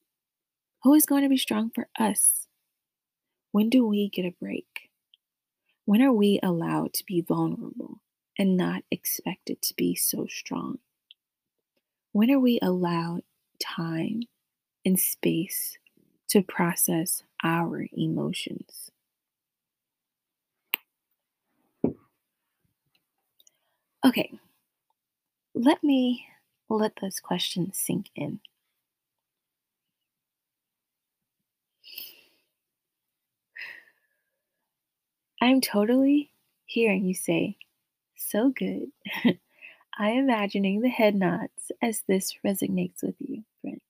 who 0.84 0.94
is 0.96 1.06
going 1.06 1.24
to 1.24 1.30
be 1.30 1.38
strong 1.38 1.72
for 1.74 1.88
us? 1.98 2.48
When 3.52 3.70
do 3.70 3.86
we 3.88 4.10
get 4.10 4.26
a 4.26 4.36
break? 4.42 4.90
When 5.86 6.02
are 6.02 6.12
we 6.12 6.40
allowed 6.42 6.94
to 6.96 7.06
be 7.06 7.22
vulnerable 7.22 8.02
and 8.38 8.58
not 8.58 8.84
expected 8.90 9.62
to 9.62 9.76
be 9.76 9.96
so 9.96 10.26
strong? 10.28 10.80
When 12.12 12.32
are 12.32 12.40
we 12.40 12.60
allowed 12.62 13.22
time 13.62 14.24
and 14.84 15.00
space 15.00 15.78
to 16.30 16.42
process 16.42 17.22
our 17.44 17.86
emotions? 17.94 18.90
Okay, 24.06 24.40
let 25.56 25.84
me 25.84 26.28
let 26.70 26.98
those 27.02 27.20
questions 27.20 27.78
sink 27.78 28.10
in. 28.16 28.40
I'm 35.42 35.62
totally 35.62 36.32
hearing 36.66 37.06
you 37.06 37.14
say, 37.14 37.58
so 38.16 38.50
good. 38.50 38.92
I 39.98 40.10
am 40.10 40.26
imagining 40.26 40.82
the 40.82 40.90
head 40.90 41.16
nods 41.16 41.72
as 41.82 42.04
this 42.08 42.36
resonates 42.46 43.04
with 43.04 43.16
you, 43.20 43.44
friend. 43.62 43.82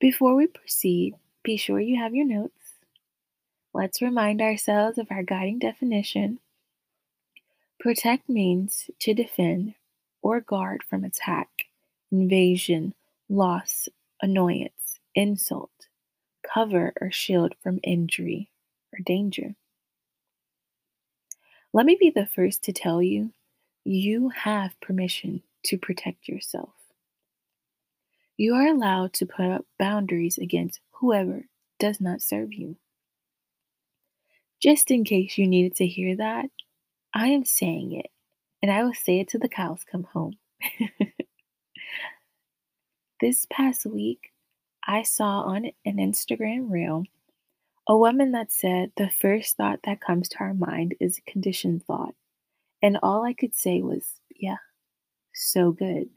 Before 0.00 0.34
we 0.34 0.48
proceed, 0.48 1.14
be 1.44 1.56
sure 1.56 1.78
you 1.78 1.96
have 1.98 2.14
your 2.14 2.26
notes. 2.26 2.80
Let's 3.74 4.00
remind 4.00 4.40
ourselves 4.40 4.96
of 4.98 5.08
our 5.10 5.24
guiding 5.24 5.58
definition. 5.58 6.38
Protect 7.80 8.28
means 8.28 8.90
to 8.98 9.14
defend 9.14 9.74
or 10.20 10.42
guard 10.42 10.82
from 10.82 11.02
attack, 11.02 11.48
invasion, 12.12 12.92
loss, 13.30 13.88
annoyance, 14.20 15.00
insult, 15.14 15.70
cover 16.42 16.92
or 17.00 17.10
shield 17.10 17.54
from 17.62 17.80
injury, 17.82 18.50
or 18.92 18.98
danger. 19.02 19.54
Let 21.72 21.86
me 21.86 21.96
be 21.98 22.10
the 22.10 22.26
first 22.26 22.62
to 22.64 22.72
tell 22.72 23.00
you 23.00 23.32
you 23.82 24.28
have 24.28 24.78
permission 24.82 25.42
to 25.64 25.78
protect 25.78 26.28
yourself. 26.28 26.74
You 28.36 28.56
are 28.56 28.66
allowed 28.66 29.14
to 29.14 29.26
put 29.26 29.46
up 29.46 29.64
boundaries 29.78 30.36
against 30.36 30.80
whoever 30.90 31.44
does 31.78 31.98
not 31.98 32.20
serve 32.20 32.52
you. 32.52 32.76
Just 34.60 34.90
in 34.90 35.02
case 35.02 35.38
you 35.38 35.46
needed 35.46 35.76
to 35.76 35.86
hear 35.86 36.14
that, 36.16 36.50
I 37.14 37.28
am 37.28 37.44
saying 37.44 37.92
it, 37.92 38.10
and 38.62 38.70
I 38.70 38.84
will 38.84 38.94
say 38.94 39.20
it 39.20 39.28
till 39.28 39.40
the 39.40 39.48
cows 39.48 39.84
come 39.90 40.04
home. 40.04 40.34
this 43.20 43.46
past 43.50 43.86
week, 43.86 44.32
I 44.86 45.02
saw 45.02 45.42
on 45.42 45.66
an 45.84 45.96
Instagram 45.96 46.70
reel 46.70 47.04
a 47.86 47.96
woman 47.96 48.32
that 48.32 48.52
said, 48.52 48.92
The 48.96 49.10
first 49.10 49.56
thought 49.56 49.80
that 49.84 50.00
comes 50.00 50.28
to 50.30 50.38
our 50.38 50.54
mind 50.54 50.94
is 51.00 51.18
a 51.18 51.30
conditioned 51.30 51.84
thought. 51.84 52.14
And 52.82 52.98
all 53.02 53.24
I 53.24 53.32
could 53.32 53.54
say 53.54 53.82
was, 53.82 54.20
Yeah, 54.36 54.58
so 55.34 55.72
good. 55.72 56.10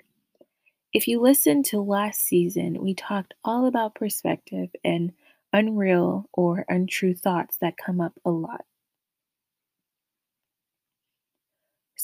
If 0.93 1.07
you 1.07 1.19
listened 1.19 1.65
to 1.65 1.81
last 1.81 2.21
season, 2.21 2.79
we 2.79 2.93
talked 2.93 3.33
all 3.43 3.65
about 3.65 3.95
perspective 3.95 4.69
and 4.83 5.13
unreal 5.51 6.29
or 6.31 6.65
untrue 6.69 7.15
thoughts 7.15 7.57
that 7.61 7.77
come 7.77 7.99
up 7.99 8.13
a 8.23 8.29
lot. 8.29 8.65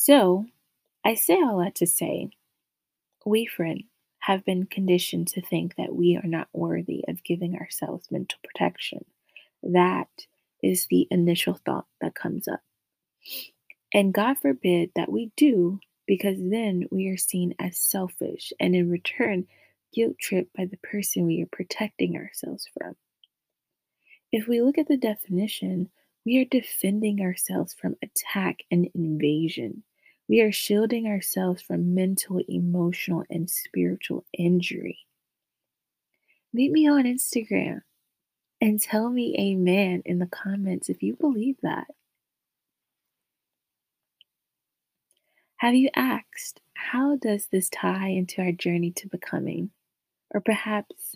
So, 0.02 0.46
I 1.04 1.16
say 1.16 1.34
all 1.34 1.58
that 1.58 1.76
to 1.76 1.86
say, 1.86 2.30
we, 3.26 3.46
friend, 3.46 3.84
have 4.20 4.46
been 4.46 4.66
conditioned 4.66 5.28
to 5.28 5.42
think 5.42 5.76
that 5.76 5.94
we 5.94 6.16
are 6.16 6.26
not 6.26 6.48
worthy 6.54 7.04
of 7.10 7.22
giving 7.26 7.58
ourselves 7.58 8.10
mental 8.10 8.40
protection 8.42 9.04
that 9.62 10.08
is 10.64 10.88
the 10.90 11.06
initial 11.12 11.60
thought 11.66 11.86
that 12.00 12.16
comes 12.16 12.48
up. 12.48 12.62
And 13.94 14.14
God 14.14 14.38
forbid 14.38 14.92
that 14.96 15.12
we 15.12 15.34
do, 15.36 15.82
because 16.08 16.38
then 16.40 16.86
we 16.92 17.10
are 17.10 17.18
seen 17.18 17.54
as 17.60 17.78
selfish 17.78 18.54
and 18.58 18.78
in 18.78 18.90
return 18.90 19.48
guilt 19.94 20.16
tripped 20.18 20.56
by 20.56 20.64
the 20.64 20.78
person 20.78 21.26
we 21.26 21.44
are 21.44 21.50
protecting 21.52 22.16
ourselves 22.16 22.70
from. 22.74 22.96
If 24.32 24.48
we 24.48 24.62
look 24.62 24.78
at 24.78 24.88
the 24.88 24.96
definition, 24.96 25.90
we 26.26 26.38
are 26.38 26.46
defending 26.46 27.20
ourselves 27.20 27.74
from 27.74 27.98
attack 28.02 28.60
and 28.72 28.88
invasion. 28.96 29.84
We 30.30 30.42
are 30.42 30.52
shielding 30.52 31.08
ourselves 31.08 31.64
from 31.64 31.96
mental, 31.96 32.40
emotional, 32.48 33.24
and 33.32 33.50
spiritual 33.50 34.26
injury. 34.32 35.00
Meet 36.54 36.72
me 36.72 36.88
on 36.88 37.06
Instagram 37.06 37.82
and 38.62 38.80
tell 38.80 39.10
me 39.10 39.36
amen 39.40 40.04
in 40.06 40.20
the 40.20 40.28
comments 40.28 40.88
if 40.88 41.02
you 41.02 41.16
believe 41.16 41.56
that. 41.64 41.88
Have 45.58 45.74
you 45.74 45.90
asked, 45.96 46.62
how 46.76 47.16
does 47.16 47.48
this 47.52 47.68
tie 47.68 48.10
into 48.10 48.44
our 48.44 48.52
journey 48.52 48.92
to 48.98 49.10
becoming? 49.10 49.72
Or 50.32 50.42
perhaps, 50.42 51.16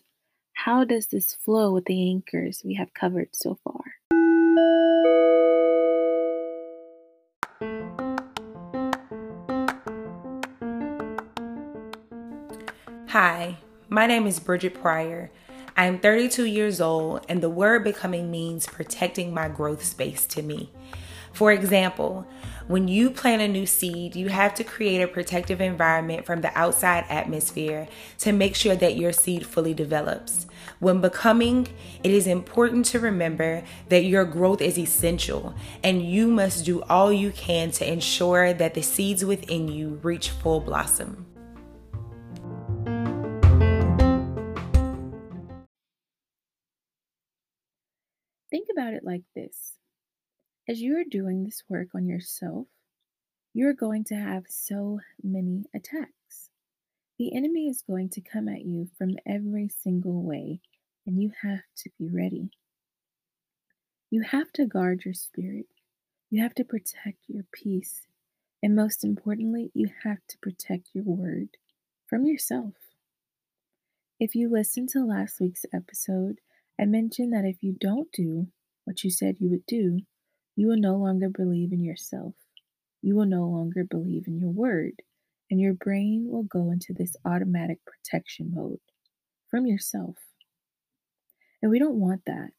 how 0.53 0.85
does 0.85 1.07
this 1.07 1.35
flow 1.35 1.71
with 1.71 1.85
the 1.85 2.09
anchors 2.09 2.63
we 2.65 2.73
have 2.73 2.95
covered 2.95 3.29
so 3.33 3.59
far? 3.63 3.83
Hi, 13.13 13.57
my 13.89 14.07
name 14.07 14.25
is 14.25 14.39
Bridgett 14.39 14.81
Prier. 14.81 15.29
I 15.77 15.85
am 15.85 15.99
32 15.99 16.45
years 16.45 16.81
old, 16.81 17.23
and 17.29 17.43
the 17.43 17.49
word 17.49 17.83
becoming 17.83 18.31
means 18.31 18.65
protecting 18.65 19.31
my 19.31 19.49
growth 19.49 19.83
space 19.83 20.25
to 20.25 20.41
me. 20.41 20.71
For 21.31 21.51
example, 21.51 22.25
when 22.65 22.87
you 22.87 23.11
plant 23.11 23.43
a 23.43 23.47
new 23.47 23.67
seed, 23.67 24.15
you 24.15 24.29
have 24.29 24.55
to 24.55 24.63
create 24.63 24.99
a 24.99 25.07
protective 25.07 25.61
environment 25.61 26.25
from 26.25 26.41
the 26.41 26.57
outside 26.57 27.05
atmosphere 27.07 27.87
to 28.17 28.31
make 28.31 28.55
sure 28.55 28.75
that 28.77 28.97
your 28.97 29.11
seed 29.11 29.45
fully 29.45 29.75
develops. 29.75 30.47
When 30.79 30.99
becoming, 30.99 31.67
it 32.03 32.09
is 32.09 32.25
important 32.25 32.87
to 32.87 32.99
remember 32.99 33.61
that 33.89 34.05
your 34.05 34.25
growth 34.25 34.59
is 34.59 34.79
essential 34.79 35.53
and 35.83 36.01
you 36.01 36.29
must 36.29 36.65
do 36.65 36.81
all 36.89 37.13
you 37.13 37.29
can 37.29 37.69
to 37.73 37.87
ensure 37.87 38.53
that 38.53 38.73
the 38.73 38.81
seeds 38.81 39.23
within 39.23 39.67
you 39.67 39.99
reach 40.01 40.29
full 40.29 40.61
blossom. 40.61 41.27
About 48.71 48.93
it 48.93 49.03
like 49.03 49.23
this 49.35 49.77
as 50.67 50.79
you 50.79 50.97
are 50.97 51.03
doing 51.03 51.43
this 51.43 51.63
work 51.67 51.89
on 51.93 52.07
yourself, 52.07 52.67
you're 53.53 53.73
going 53.73 54.03
to 54.05 54.15
have 54.15 54.43
so 54.47 54.99
many 55.21 55.65
attacks. 55.75 56.49
The 57.19 57.35
enemy 57.35 57.67
is 57.67 57.83
going 57.85 58.09
to 58.11 58.21
come 58.21 58.47
at 58.47 58.65
you 58.65 58.87
from 58.97 59.17
every 59.25 59.69
single 59.69 60.23
way, 60.23 60.61
and 61.05 61.21
you 61.21 61.31
have 61.41 61.63
to 61.77 61.89
be 61.99 62.09
ready. 62.09 62.49
You 64.09 64.21
have 64.21 64.51
to 64.53 64.65
guard 64.65 65.03
your 65.03 65.13
spirit, 65.13 65.65
you 66.29 66.41
have 66.41 66.55
to 66.55 66.63
protect 66.63 67.19
your 67.27 67.43
peace, 67.51 68.07
and 68.61 68.75
most 68.75 69.03
importantly, 69.03 69.69
you 69.73 69.89
have 70.03 70.19
to 70.29 70.37
protect 70.37 70.89
your 70.93 71.03
word 71.03 71.49
from 72.07 72.25
yourself. 72.25 72.73
If 74.19 74.33
you 74.33 74.49
listened 74.49 74.89
to 74.89 75.05
last 75.05 75.41
week's 75.41 75.65
episode, 75.73 76.39
I 76.79 76.85
mentioned 76.85 77.33
that 77.33 77.45
if 77.45 77.57
you 77.61 77.75
don't 77.79 78.11
do 78.11 78.47
what 78.85 79.03
you 79.03 79.11
said 79.11 79.37
you 79.39 79.49
would 79.49 79.65
do, 79.65 79.99
you 80.55 80.67
will 80.67 80.79
no 80.79 80.95
longer 80.95 81.29
believe 81.29 81.71
in 81.71 81.83
yourself. 81.83 82.33
You 83.01 83.15
will 83.15 83.25
no 83.25 83.45
longer 83.45 83.83
believe 83.83 84.27
in 84.27 84.39
your 84.39 84.49
word, 84.49 85.01
and 85.49 85.59
your 85.59 85.73
brain 85.73 86.27
will 86.29 86.43
go 86.43 86.71
into 86.71 86.93
this 86.93 87.15
automatic 87.25 87.79
protection 87.85 88.51
mode 88.53 88.79
from 89.49 89.65
yourself. 89.65 90.15
And 91.61 91.69
we 91.71 91.79
don't 91.79 91.99
want 91.99 92.21
that. 92.25 92.51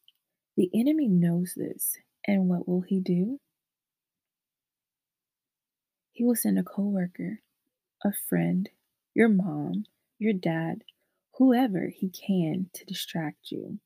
The 0.57 0.69
enemy 0.73 1.07
knows 1.07 1.53
this, 1.55 1.97
and 2.25 2.47
what 2.47 2.67
will 2.67 2.81
he 2.81 2.99
do? 2.99 3.39
He 6.11 6.23
will 6.23 6.35
send 6.35 6.57
a 6.57 6.63
coworker, 6.63 7.41
a 8.03 8.13
friend, 8.29 8.69
your 9.13 9.29
mom, 9.29 9.85
your 10.17 10.33
dad, 10.33 10.83
whoever 11.37 11.91
he 11.93 12.09
can 12.09 12.69
to 12.73 12.85
distract 12.85 13.51
you. 13.51 13.79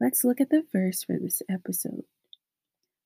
Let's 0.00 0.24
look 0.24 0.40
at 0.40 0.48
the 0.48 0.64
verse 0.72 1.04
for 1.04 1.18
this 1.18 1.42
episode. 1.46 2.04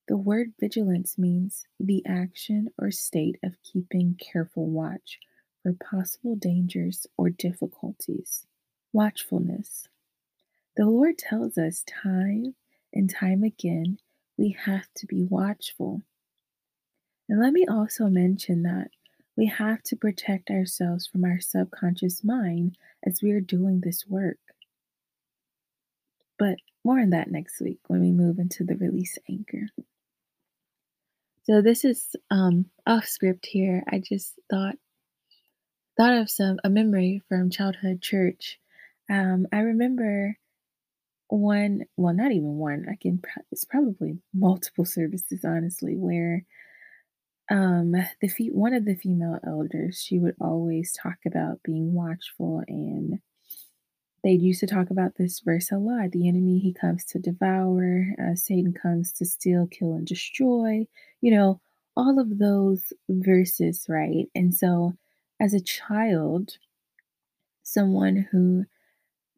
The 0.06 0.16
word 0.16 0.52
vigilance 0.60 1.18
means 1.18 1.66
the 1.80 2.06
action 2.06 2.68
or 2.78 2.92
state 2.92 3.36
of 3.42 3.60
keeping 3.64 4.14
careful 4.14 4.66
watch 4.66 5.18
for 5.60 5.72
possible 5.72 6.36
dangers 6.36 7.08
or 7.16 7.30
difficulties. 7.30 8.46
Watchfulness. 8.92 9.88
The 10.76 10.86
Lord 10.86 11.18
tells 11.18 11.58
us 11.58 11.82
time 11.82 12.54
and 12.92 13.10
time 13.10 13.42
again 13.42 13.98
we 14.36 14.56
have 14.64 14.86
to 14.98 15.06
be 15.06 15.24
watchful. 15.24 16.02
And 17.28 17.40
let 17.40 17.52
me 17.52 17.66
also 17.68 18.06
mention 18.06 18.62
that 18.62 18.90
we 19.36 19.46
have 19.46 19.82
to 19.84 19.96
protect 19.96 20.48
ourselves 20.48 21.08
from 21.08 21.24
our 21.24 21.40
subconscious 21.40 22.22
mind 22.22 22.78
as 23.04 23.20
we 23.20 23.32
are 23.32 23.40
doing 23.40 23.80
this 23.80 24.06
work. 24.06 24.38
But 26.38 26.58
more 26.84 27.00
on 27.00 27.10
that 27.10 27.30
next 27.30 27.60
week 27.60 27.80
when 27.86 28.00
we 28.00 28.10
move 28.10 28.38
into 28.38 28.64
the 28.64 28.76
release 28.76 29.18
anchor. 29.30 29.68
So 31.44 31.60
this 31.60 31.84
is 31.84 32.16
um, 32.30 32.66
off 32.86 33.06
script 33.06 33.46
here. 33.46 33.82
I 33.90 34.00
just 34.00 34.38
thought 34.50 34.76
thought 35.96 36.14
of 36.16 36.30
some 36.30 36.58
a 36.64 36.70
memory 36.70 37.22
from 37.28 37.50
childhood 37.50 38.02
church. 38.02 38.58
Um, 39.10 39.46
I 39.52 39.58
remember 39.58 40.36
one, 41.28 41.84
well, 41.96 42.14
not 42.14 42.32
even 42.32 42.56
one. 42.56 42.86
I 42.90 42.96
can. 43.00 43.20
It's 43.52 43.64
probably 43.64 44.18
multiple 44.32 44.84
services, 44.84 45.44
honestly, 45.44 45.96
where 45.96 46.44
um 47.50 47.92
the 48.22 48.28
fe- 48.28 48.48
one 48.48 48.72
of 48.72 48.86
the 48.86 48.94
female 48.94 49.38
elders 49.46 50.02
she 50.02 50.18
would 50.18 50.34
always 50.40 50.92
talk 50.92 51.18
about 51.26 51.62
being 51.62 51.92
watchful 51.92 52.62
and 52.66 53.20
they 54.24 54.32
used 54.32 54.60
to 54.60 54.66
talk 54.66 54.90
about 54.90 55.16
this 55.16 55.40
verse 55.40 55.70
a 55.70 55.78
lot. 55.78 56.12
The 56.12 56.28
enemy 56.28 56.58
he 56.58 56.72
comes 56.74 57.04
to 57.06 57.18
devour 57.20 58.06
uh, 58.20 58.34
satan 58.34 58.72
comes 58.74 59.12
to 59.14 59.26
steal 59.26 59.68
kill 59.68 59.94
and 59.94 60.06
destroy 60.06 60.86
you 61.20 61.30
know 61.34 61.60
all 61.96 62.18
of 62.18 62.38
those 62.38 62.92
verses 63.08 63.86
right? 63.88 64.26
And 64.34 64.54
so 64.54 64.94
as 65.40 65.54
a 65.54 65.60
child 65.60 66.58
someone 67.64 68.28
who 68.30 68.64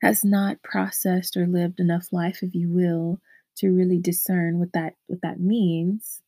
has 0.02 0.24
not 0.24 0.62
processed 0.62 1.36
or 1.36 1.46
lived 1.46 1.80
enough 1.80 2.12
life 2.12 2.42
if 2.42 2.54
you 2.54 2.68
will 2.70 3.20
to 3.56 3.70
really 3.70 3.98
discern 3.98 4.58
what 4.58 4.72
that 4.74 4.94
what 5.06 5.22
that 5.22 5.40
means 5.40 6.22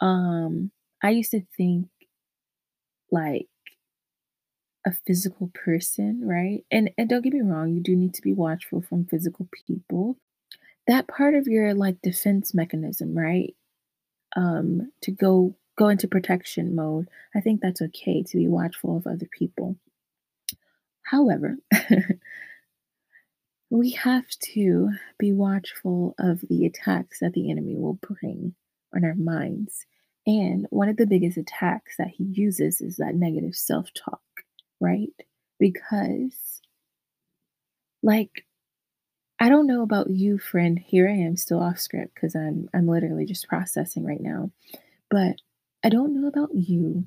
um 0.00 0.70
I 1.02 1.10
used 1.10 1.32
to 1.32 1.42
think 1.56 1.88
like 3.10 3.48
a 4.88 4.98
physical 5.06 5.50
person, 5.54 6.22
right? 6.24 6.64
And 6.70 6.90
and 6.96 7.08
don't 7.08 7.22
get 7.22 7.34
me 7.34 7.42
wrong, 7.42 7.74
you 7.74 7.80
do 7.80 7.94
need 7.94 8.14
to 8.14 8.22
be 8.22 8.32
watchful 8.32 8.80
from 8.80 9.04
physical 9.04 9.46
people. 9.66 10.16
That 10.86 11.06
part 11.06 11.34
of 11.34 11.46
your 11.46 11.74
like 11.74 12.00
defense 12.02 12.54
mechanism, 12.54 13.16
right? 13.16 13.54
Um 14.34 14.90
to 15.02 15.10
go 15.10 15.54
go 15.76 15.88
into 15.88 16.08
protection 16.08 16.74
mode. 16.74 17.08
I 17.34 17.40
think 17.40 17.60
that's 17.60 17.82
okay 17.82 18.22
to 18.22 18.36
be 18.36 18.48
watchful 18.48 18.96
of 18.96 19.06
other 19.06 19.28
people. 19.30 19.76
However, 21.02 21.56
we 23.70 23.90
have 23.90 24.28
to 24.54 24.90
be 25.18 25.32
watchful 25.32 26.14
of 26.18 26.40
the 26.48 26.64
attacks 26.64 27.20
that 27.20 27.34
the 27.34 27.50
enemy 27.50 27.76
will 27.76 27.98
bring 28.00 28.54
on 28.94 29.04
our 29.04 29.14
minds. 29.14 29.84
And 30.26 30.66
one 30.70 30.88
of 30.88 30.96
the 30.98 31.06
biggest 31.06 31.38
attacks 31.38 31.96
that 31.96 32.08
he 32.08 32.24
uses 32.24 32.80
is 32.80 32.96
that 32.96 33.14
negative 33.14 33.54
self 33.54 33.88
talk, 33.94 34.20
right? 34.80 35.12
Because, 35.58 36.60
like, 38.02 38.44
I 39.40 39.48
don't 39.48 39.66
know 39.66 39.82
about 39.82 40.10
you, 40.10 40.38
friend. 40.38 40.78
Here 40.78 41.08
I 41.08 41.12
am 41.12 41.36
still 41.36 41.60
off 41.62 41.78
script 41.78 42.14
because 42.14 42.34
I'm 42.34 42.68
I'm 42.74 42.88
literally 42.88 43.24
just 43.24 43.48
processing 43.48 44.04
right 44.04 44.20
now. 44.20 44.50
But 45.10 45.36
I 45.84 45.90
don't 45.90 46.20
know 46.20 46.28
about 46.28 46.50
you, 46.54 47.06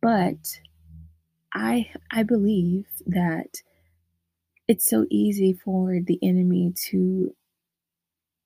but 0.00 0.60
I 1.54 1.90
I 2.10 2.22
believe 2.22 2.86
that 3.06 3.62
it's 4.68 4.86
so 4.88 5.06
easy 5.10 5.52
for 5.52 5.98
the 6.00 6.18
enemy 6.22 6.72
to 6.90 7.34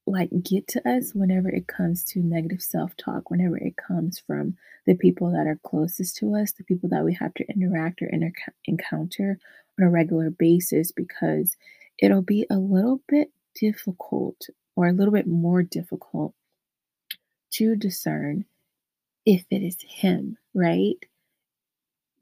like 0.06 0.30
get 0.42 0.68
to 0.68 0.88
us 0.88 1.12
whenever 1.14 1.48
it 1.48 1.66
comes 1.66 2.04
to 2.04 2.20
negative 2.20 2.60
self-talk 2.60 3.30
whenever 3.30 3.56
it 3.56 3.74
comes 3.76 4.18
from 4.18 4.56
the 4.86 4.94
people 4.94 5.30
that 5.30 5.46
are 5.46 5.58
closest 5.64 6.16
to 6.16 6.34
us 6.34 6.52
the 6.52 6.64
people 6.64 6.88
that 6.88 7.04
we 7.04 7.14
have 7.14 7.32
to 7.34 7.44
interact 7.48 8.02
or 8.02 8.06
inter- 8.06 8.32
encounter 8.66 9.38
on 9.80 9.86
a 9.86 9.90
regular 9.90 10.30
basis 10.30 10.92
because 10.92 11.56
it'll 11.98 12.22
be 12.22 12.46
a 12.50 12.56
little 12.58 13.00
bit 13.08 13.30
difficult 13.54 14.48
or 14.76 14.86
a 14.86 14.92
little 14.92 15.12
bit 15.12 15.26
more 15.26 15.62
difficult 15.62 16.34
to 17.50 17.74
discern 17.76 18.44
if 19.24 19.44
it 19.50 19.62
is 19.62 19.76
him 19.80 20.36
right? 20.54 20.96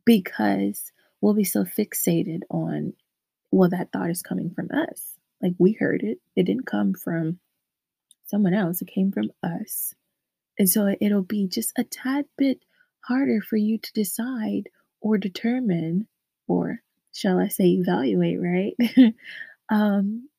Because 0.04 0.90
we'll 1.20 1.34
be 1.34 1.44
so 1.44 1.64
fixated 1.64 2.40
on 2.50 2.94
well 3.50 3.68
that 3.68 3.92
thought 3.92 4.10
is 4.10 4.22
coming 4.22 4.50
from 4.50 4.70
us. 4.72 5.14
Like 5.40 5.52
we 5.58 5.72
heard 5.72 6.02
it. 6.02 6.18
It 6.34 6.44
didn't 6.44 6.66
come 6.66 6.94
from 6.94 7.38
someone 8.32 8.54
else, 8.54 8.80
it 8.80 8.88
came 8.88 9.12
from 9.12 9.30
us. 9.42 9.94
And 10.58 10.68
so 10.68 10.96
it'll 11.02 11.22
be 11.22 11.46
just 11.46 11.70
a 11.76 11.84
tad 11.84 12.24
bit 12.38 12.60
harder 13.04 13.42
for 13.42 13.58
you 13.58 13.76
to 13.76 13.92
decide 13.92 14.70
or 15.02 15.18
determine, 15.18 16.08
or 16.48 16.80
shall 17.12 17.38
I 17.38 17.48
say, 17.48 17.66
evaluate, 17.66 18.40
right? 18.40 18.74
um, 19.68 20.30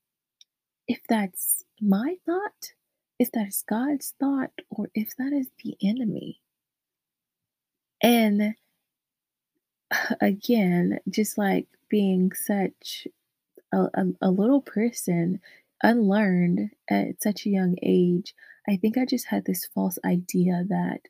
if 0.88 1.02
that's 1.08 1.64
my 1.80 2.16
thought, 2.26 2.74
if 3.20 3.32
that 3.34 3.48
is 3.48 3.64
God's 3.70 4.16
thought, 4.20 4.52
or 4.72 4.90
if 4.96 5.16
that 5.18 5.32
is 5.32 5.50
the 5.64 5.78
enemy. 5.84 6.42
And 8.02 8.56
again, 10.20 11.00
just 11.08 11.38
like 11.38 11.68
being 11.90 12.32
such 12.34 13.08
a, 13.72 13.84
a, 13.94 14.06
a 14.24 14.32
little 14.32 14.62
person, 14.62 15.42
unlearned 15.84 16.72
at 16.90 17.22
such 17.22 17.46
a 17.46 17.50
young 17.50 17.76
age. 17.84 18.34
I 18.68 18.78
think 18.78 18.98
I 18.98 19.06
just 19.06 19.28
had 19.28 19.46
this 19.46 19.68
false 19.76 20.00
idea 20.06 20.64
that 20.70 21.02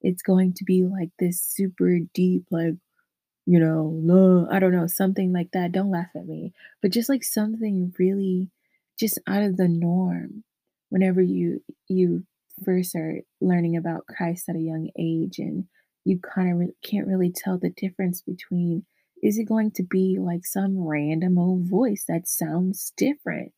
it's 0.00 0.22
going 0.22 0.54
to 0.54 0.64
be 0.64 0.84
like 0.84 1.10
this 1.18 1.40
super 1.40 1.98
deep, 2.14 2.46
like, 2.50 2.74
you 3.46 3.60
know, 3.60 3.92
no, 4.02 4.48
I 4.50 4.58
don't 4.58 4.74
know, 4.74 4.86
something 4.86 5.32
like 5.32 5.50
that. 5.52 5.72
Don't 5.72 5.90
laugh 5.90 6.10
at 6.16 6.26
me. 6.26 6.52
But 6.80 6.92
just 6.92 7.08
like 7.08 7.22
something 7.22 7.92
really 7.98 8.50
just 8.98 9.18
out 9.26 9.42
of 9.42 9.56
the 9.56 9.68
norm 9.68 10.44
whenever 10.88 11.20
you 11.20 11.62
you 11.88 12.24
first 12.64 12.94
are 12.94 13.22
learning 13.40 13.76
about 13.76 14.06
Christ 14.06 14.48
at 14.48 14.56
a 14.56 14.60
young 14.60 14.90
age 14.98 15.38
and 15.38 15.64
you 16.04 16.18
kind 16.18 16.52
of 16.52 16.58
re- 16.58 16.76
can't 16.82 17.06
really 17.06 17.32
tell 17.34 17.58
the 17.58 17.70
difference 17.70 18.20
between 18.20 18.84
is 19.22 19.38
it 19.38 19.44
going 19.44 19.70
to 19.72 19.82
be 19.82 20.18
like 20.20 20.44
some 20.44 20.78
random 20.78 21.38
old 21.38 21.68
voice 21.68 22.04
that 22.06 22.28
sounds 22.28 22.92
different 22.96 23.52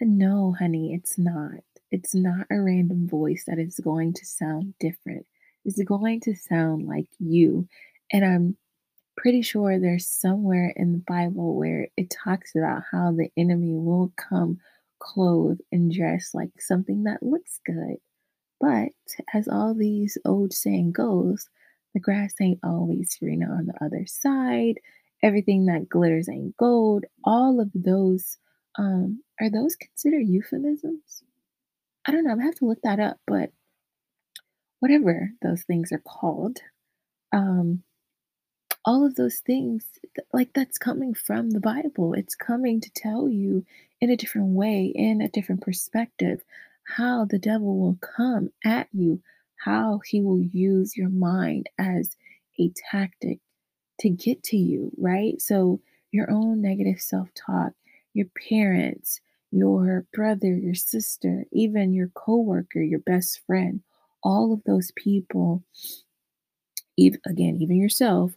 no, 0.00 0.54
honey, 0.58 0.94
it's 0.94 1.18
not. 1.18 1.60
It's 1.90 2.14
not 2.14 2.46
a 2.50 2.60
random 2.60 3.08
voice 3.08 3.44
that 3.46 3.58
is 3.58 3.80
going 3.80 4.12
to 4.14 4.26
sound 4.26 4.74
different. 4.78 5.26
It's 5.64 5.82
going 5.82 6.20
to 6.20 6.34
sound 6.34 6.86
like 6.86 7.08
you. 7.18 7.68
And 8.12 8.24
I'm 8.24 8.56
pretty 9.16 9.42
sure 9.42 9.78
there's 9.78 10.06
somewhere 10.06 10.72
in 10.76 10.92
the 10.92 11.02
Bible 11.06 11.56
where 11.56 11.88
it 11.96 12.10
talks 12.10 12.54
about 12.54 12.82
how 12.90 13.12
the 13.12 13.30
enemy 13.36 13.74
will 13.74 14.12
come 14.16 14.58
clothed 14.98 15.62
and 15.72 15.92
dressed 15.92 16.34
like 16.34 16.50
something 16.60 17.04
that 17.04 17.22
looks 17.22 17.60
good. 17.64 17.96
But 18.60 18.90
as 19.34 19.48
all 19.48 19.74
these 19.74 20.18
old 20.24 20.52
saying 20.52 20.92
goes, 20.92 21.48
the 21.94 22.00
grass 22.00 22.34
ain't 22.40 22.60
always 22.62 23.16
greener 23.16 23.52
on 23.52 23.66
the 23.66 23.84
other 23.84 24.06
side. 24.06 24.80
Everything 25.22 25.66
that 25.66 25.88
glitters 25.88 26.28
ain't 26.28 26.56
gold. 26.56 27.04
All 27.24 27.60
of 27.60 27.70
those 27.74 28.36
um, 28.78 29.22
are 29.40 29.50
those 29.50 29.76
considered 29.76 30.26
euphemisms? 30.26 31.22
I 32.06 32.12
don't 32.12 32.24
know. 32.24 32.36
I 32.38 32.44
have 32.44 32.54
to 32.56 32.66
look 32.66 32.82
that 32.82 33.00
up, 33.00 33.18
but 33.26 33.50
whatever 34.80 35.30
those 35.42 35.62
things 35.62 35.92
are 35.92 36.02
called, 36.06 36.58
um, 37.32 37.82
all 38.84 39.04
of 39.04 39.16
those 39.16 39.38
things, 39.38 39.84
like 40.32 40.52
that's 40.54 40.78
coming 40.78 41.12
from 41.12 41.50
the 41.50 41.60
Bible. 41.60 42.14
It's 42.14 42.36
coming 42.36 42.80
to 42.80 42.90
tell 42.94 43.28
you 43.28 43.64
in 44.00 44.10
a 44.10 44.16
different 44.16 44.48
way, 44.50 44.92
in 44.94 45.20
a 45.20 45.28
different 45.28 45.62
perspective, 45.62 46.42
how 46.84 47.24
the 47.24 47.38
devil 47.38 47.78
will 47.78 47.98
come 48.00 48.50
at 48.64 48.88
you, 48.92 49.20
how 49.56 50.00
he 50.04 50.20
will 50.20 50.40
use 50.40 50.96
your 50.96 51.08
mind 51.08 51.68
as 51.78 52.16
a 52.60 52.70
tactic 52.90 53.40
to 54.00 54.08
get 54.08 54.42
to 54.44 54.56
you, 54.56 54.92
right? 54.96 55.40
So, 55.40 55.80
your 56.12 56.30
own 56.30 56.62
negative 56.62 57.00
self 57.00 57.28
talk, 57.34 57.72
your 58.16 58.26
parents, 58.48 59.20
your 59.50 60.06
brother, 60.12 60.48
your 60.48 60.74
sister, 60.74 61.44
even 61.52 61.92
your 61.92 62.08
coworker, 62.08 62.80
your 62.80 63.00
best 63.00 63.40
friend, 63.46 63.82
all 64.22 64.52
of 64.54 64.64
those 64.64 64.90
people, 64.96 65.62
even 66.96 67.20
again, 67.26 67.58
even 67.60 67.76
yourself, 67.76 68.32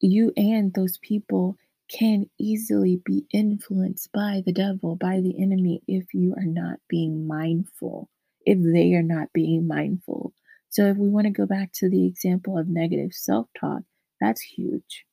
you 0.00 0.32
and 0.36 0.72
those 0.72 0.98
people 0.98 1.56
can 1.90 2.28
easily 2.38 3.00
be 3.04 3.26
influenced 3.32 4.10
by 4.12 4.42
the 4.44 4.52
devil, 4.52 4.96
by 4.96 5.20
the 5.20 5.34
enemy, 5.40 5.82
if 5.86 6.14
you 6.14 6.34
are 6.36 6.46
not 6.46 6.78
being 6.88 7.26
mindful, 7.26 8.08
if 8.46 8.58
they 8.62 8.94
are 8.94 9.02
not 9.02 9.32
being 9.34 9.66
mindful. 9.66 10.32
So, 10.70 10.86
if 10.86 10.96
we 10.96 11.08
want 11.08 11.26
to 11.26 11.30
go 11.30 11.46
back 11.46 11.72
to 11.74 11.88
the 11.88 12.06
example 12.06 12.58
of 12.58 12.68
negative 12.68 13.12
self 13.12 13.48
talk, 13.58 13.82
that's 14.20 14.40
huge. 14.40 15.04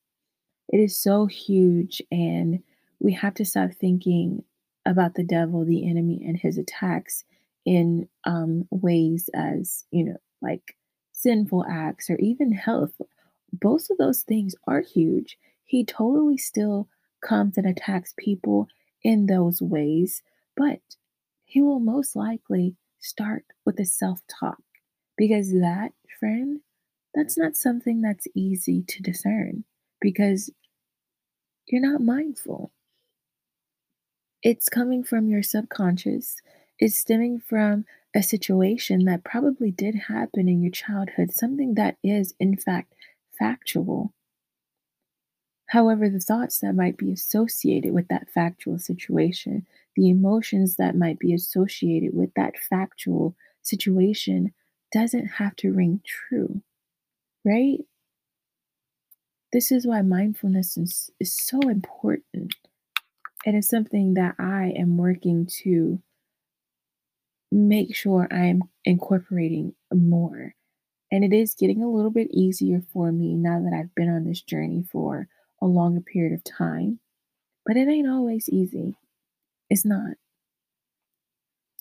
It 0.69 0.77
is 0.77 0.97
so 0.97 1.25
huge. 1.25 2.01
And 2.11 2.59
we 3.05 3.13
have 3.13 3.35
to 3.35 3.45
stop 3.45 3.69
thinking 3.71 4.43
about 4.83 5.13
the 5.13 5.23
devil, 5.23 5.63
the 5.63 5.87
enemy, 5.87 6.23
and 6.25 6.39
his 6.39 6.57
attacks 6.57 7.23
in 7.63 8.09
um, 8.23 8.67
ways 8.71 9.29
as, 9.35 9.85
you 9.91 10.03
know, 10.03 10.17
like 10.41 10.75
sinful 11.11 11.63
acts 11.69 12.09
or 12.09 12.15
even 12.17 12.51
health. 12.51 12.99
Both 13.53 13.91
of 13.91 13.99
those 13.99 14.23
things 14.23 14.55
are 14.67 14.81
huge. 14.81 15.37
He 15.65 15.85
totally 15.85 16.39
still 16.39 16.89
comes 17.21 17.59
and 17.59 17.67
attacks 17.67 18.15
people 18.17 18.67
in 19.03 19.27
those 19.27 19.61
ways, 19.61 20.23
but 20.57 20.79
he 21.43 21.61
will 21.61 21.79
most 21.79 22.15
likely 22.15 22.75
start 22.99 23.45
with 23.67 23.79
a 23.79 23.85
self 23.85 24.21
talk 24.27 24.63
because 25.15 25.51
that, 25.51 25.91
friend, 26.19 26.61
that's 27.13 27.37
not 27.37 27.55
something 27.55 28.01
that's 28.01 28.27
easy 28.33 28.81
to 28.87 29.03
discern 29.03 29.63
because 30.01 30.49
you're 31.67 31.81
not 31.81 32.01
mindful. 32.01 32.71
It's 34.45 34.69
coming 34.69 35.03
from 35.03 35.27
your 35.27 35.41
subconscious, 35.41 36.35
it's 36.77 36.95
stemming 36.95 37.39
from 37.39 37.83
a 38.15 38.21
situation 38.21 39.05
that 39.05 39.23
probably 39.23 39.71
did 39.71 39.95
happen 40.07 40.47
in 40.47 40.61
your 40.61 40.71
childhood, 40.71 41.31
something 41.31 41.73
that 41.73 41.97
is, 42.03 42.35
in 42.39 42.55
fact, 42.55 42.93
factual. 43.39 44.13
However, 45.69 46.07
the 46.09 46.19
thoughts 46.19 46.59
that 46.59 46.75
might 46.75 46.95
be 46.95 47.11
associated 47.11 47.91
with 47.91 48.07
that 48.09 48.29
factual 48.29 48.77
situation, 48.77 49.65
the 49.95 50.11
emotions 50.11 50.75
that 50.75 50.95
might 50.95 51.17
be 51.17 51.33
associated 51.33 52.11
with 52.13 52.31
that 52.35 52.53
factual 52.69 53.35
situation, 53.63 54.53
doesn't 54.91 55.25
have 55.25 55.55
to 55.55 55.73
ring 55.73 56.01
true, 56.05 56.61
right? 57.43 57.79
This 59.51 59.71
is 59.71 59.87
why 59.87 60.03
mindfulness 60.03 60.77
is, 60.77 61.09
is 61.19 61.33
so 61.33 61.61
important. 61.61 62.53
And 63.45 63.55
it's 63.55 63.69
something 63.69 64.15
that 64.15 64.35
I 64.39 64.73
am 64.75 64.97
working 64.97 65.47
to 65.63 66.01
make 67.51 67.95
sure 67.95 68.27
I'm 68.31 68.63
incorporating 68.83 69.75
more. 69.93 70.55
And 71.11 71.23
it 71.23 71.33
is 71.33 71.55
getting 71.55 71.83
a 71.83 71.89
little 71.91 72.11
bit 72.11 72.29
easier 72.31 72.83
for 72.93 73.11
me 73.11 73.35
now 73.35 73.61
that 73.61 73.73
I've 73.77 73.95
been 73.95 74.09
on 74.09 74.25
this 74.25 74.41
journey 74.41 74.85
for 74.91 75.27
a 75.61 75.65
longer 75.67 76.01
period 76.01 76.33
of 76.33 76.43
time. 76.43 76.99
But 77.65 77.77
it 77.77 77.87
ain't 77.87 78.09
always 78.09 78.49
easy. 78.49 78.95
It's 79.69 79.85
not. 79.85 80.15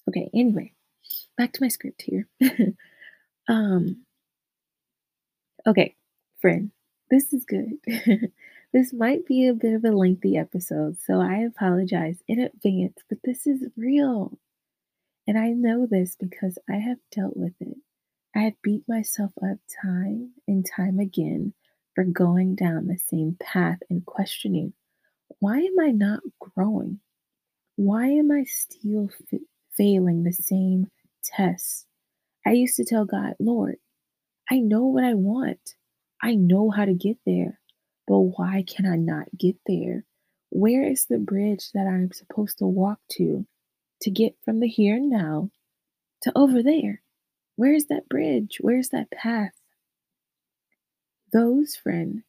Okay, 0.09 0.31
anyway, 0.35 0.73
back 1.37 1.53
to 1.55 1.63
my 1.63 1.69
script 1.69 2.03
here. 2.03 2.29
um 3.49 4.05
okay, 5.67 5.95
friend, 6.41 6.71
this 7.11 7.33
is 7.33 7.45
good. 7.45 7.75
this 8.75 8.93
might 8.93 9.25
be 9.25 9.47
a 9.47 9.55
bit 9.55 9.73
of 9.73 9.85
a 9.85 9.93
lengthy 9.97 10.37
episode, 10.37 10.99
so 10.99 11.21
I 11.21 11.37
apologize 11.39 12.19
in 12.29 12.41
advance, 12.41 12.99
but 13.09 13.19
this 13.25 13.47
is 13.47 13.69
real. 13.77 14.37
And 15.29 15.39
I 15.39 15.51
know 15.51 15.87
this 15.87 16.17
because 16.19 16.59
I 16.69 16.79
have 16.79 16.99
dealt 17.13 17.37
with 17.37 17.55
it. 17.61 17.79
I 18.35 18.41
have 18.41 18.61
beat 18.63 18.83
myself 18.89 19.31
up 19.41 19.59
time 19.81 20.33
and 20.49 20.67
time 20.67 20.99
again 20.99 21.55
for 21.95 22.03
going 22.03 22.57
down 22.57 22.89
the 22.89 22.99
same 22.99 23.37
path 23.41 23.79
and 23.89 24.05
questioning 24.05 24.73
why 25.39 25.59
am 25.59 25.79
I 25.81 25.93
not 25.93 26.21
growing? 26.41 26.99
Why 27.77 28.09
am 28.09 28.33
I 28.33 28.45
still 28.45 29.09
f- 29.33 29.41
failing 29.77 30.25
the 30.25 30.33
same 30.33 30.89
tests? 31.23 31.87
I 32.45 32.51
used 32.51 32.77
to 32.77 32.85
tell 32.85 33.05
God, 33.05 33.35
Lord, 33.39 33.77
I 34.51 34.59
know 34.59 34.85
what 34.87 35.05
I 35.05 35.15
want. 35.15 35.75
I 36.21 36.35
know 36.35 36.71
how 36.71 36.85
to 36.85 36.95
get 36.95 37.19
there, 37.25 37.61
but 38.07 38.19
why 38.19 38.65
can 38.67 38.87
I 38.87 38.97
not 38.97 39.29
get 39.37 39.57
there? 39.67 40.05
Where 40.51 40.85
is 40.85 41.07
the 41.07 41.19
bridge 41.19 41.71
that 41.73 41.87
I'm 41.87 42.13
supposed 42.13 42.59
to 42.59 42.67
walk 42.67 42.99
to 43.13 43.47
to 44.03 44.11
get 44.11 44.37
from 44.45 44.61
the 44.61 44.69
here 44.69 44.97
and 44.97 45.11
now 45.11 45.51
to 46.23 46.33
over 46.37 46.63
there? 46.63 47.03
Where's 47.57 47.87
that 47.87 48.09
bridge? 48.09 48.59
Where's 48.61 48.91
that 48.91 49.11
path? 49.11 49.55
Those, 51.33 51.77
friend, 51.77 52.23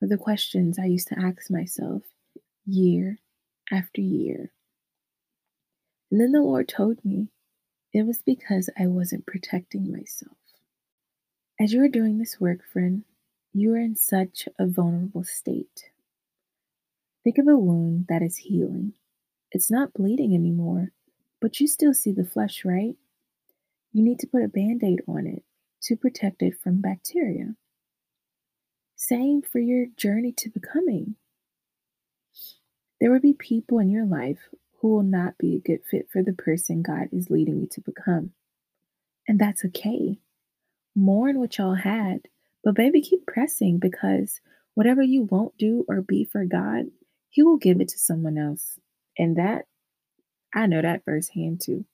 were 0.00 0.08
the 0.08 0.16
questions 0.16 0.78
I 0.78 0.86
used 0.86 1.08
to 1.08 1.18
ask 1.18 1.50
myself 1.50 2.02
year 2.64 3.18
after 3.70 4.00
year. 4.00 4.50
And 6.10 6.20
then 6.20 6.32
the 6.32 6.40
Lord 6.40 6.68
told 6.68 7.04
me 7.04 7.28
it 7.92 8.06
was 8.06 8.22
because 8.24 8.70
I 8.78 8.86
wasn't 8.86 9.26
protecting 9.26 9.90
myself. 9.90 10.36
As 11.60 11.72
you 11.72 11.82
are 11.82 11.88
doing 11.88 12.18
this 12.18 12.38
work, 12.38 12.60
friend, 12.72 13.04
you 13.56 13.72
are 13.72 13.78
in 13.78 13.96
such 13.96 14.46
a 14.58 14.66
vulnerable 14.66 15.24
state. 15.24 15.84
Think 17.24 17.38
of 17.38 17.48
a 17.48 17.56
wound 17.56 18.04
that 18.10 18.20
is 18.20 18.36
healing. 18.36 18.92
It's 19.50 19.70
not 19.70 19.94
bleeding 19.94 20.34
anymore, 20.34 20.92
but 21.40 21.58
you 21.58 21.66
still 21.66 21.94
see 21.94 22.12
the 22.12 22.26
flesh, 22.26 22.66
right? 22.66 22.96
You 23.94 24.02
need 24.02 24.18
to 24.20 24.26
put 24.26 24.42
a 24.42 24.48
band 24.48 24.84
aid 24.84 25.00
on 25.08 25.26
it 25.26 25.42
to 25.84 25.96
protect 25.96 26.42
it 26.42 26.60
from 26.62 26.82
bacteria. 26.82 27.54
Same 28.94 29.40
for 29.40 29.58
your 29.58 29.86
journey 29.96 30.32
to 30.32 30.50
becoming. 30.50 31.14
There 33.00 33.10
will 33.10 33.20
be 33.20 33.32
people 33.32 33.78
in 33.78 33.88
your 33.88 34.04
life 34.04 34.50
who 34.80 34.88
will 34.88 35.02
not 35.02 35.38
be 35.38 35.56
a 35.56 35.66
good 35.66 35.80
fit 35.90 36.08
for 36.12 36.22
the 36.22 36.34
person 36.34 36.82
God 36.82 37.08
is 37.10 37.30
leading 37.30 37.60
you 37.60 37.68
to 37.68 37.80
become. 37.80 38.32
And 39.26 39.38
that's 39.38 39.64
okay. 39.64 40.18
Mourn 40.94 41.40
what 41.40 41.56
y'all 41.56 41.74
had, 41.74 42.28
but 42.66 42.74
baby, 42.74 43.00
keep 43.00 43.24
pressing 43.26 43.78
because 43.78 44.40
whatever 44.74 45.00
you 45.00 45.22
won't 45.22 45.56
do 45.56 45.84
or 45.86 46.02
be 46.02 46.24
for 46.24 46.44
God, 46.44 46.86
He 47.28 47.44
will 47.44 47.58
give 47.58 47.80
it 47.80 47.86
to 47.90 47.98
someone 47.98 48.36
else. 48.36 48.80
And 49.16 49.36
that 49.36 49.66
I 50.52 50.66
know 50.66 50.82
that 50.82 51.04
firsthand 51.04 51.60
too. 51.60 51.84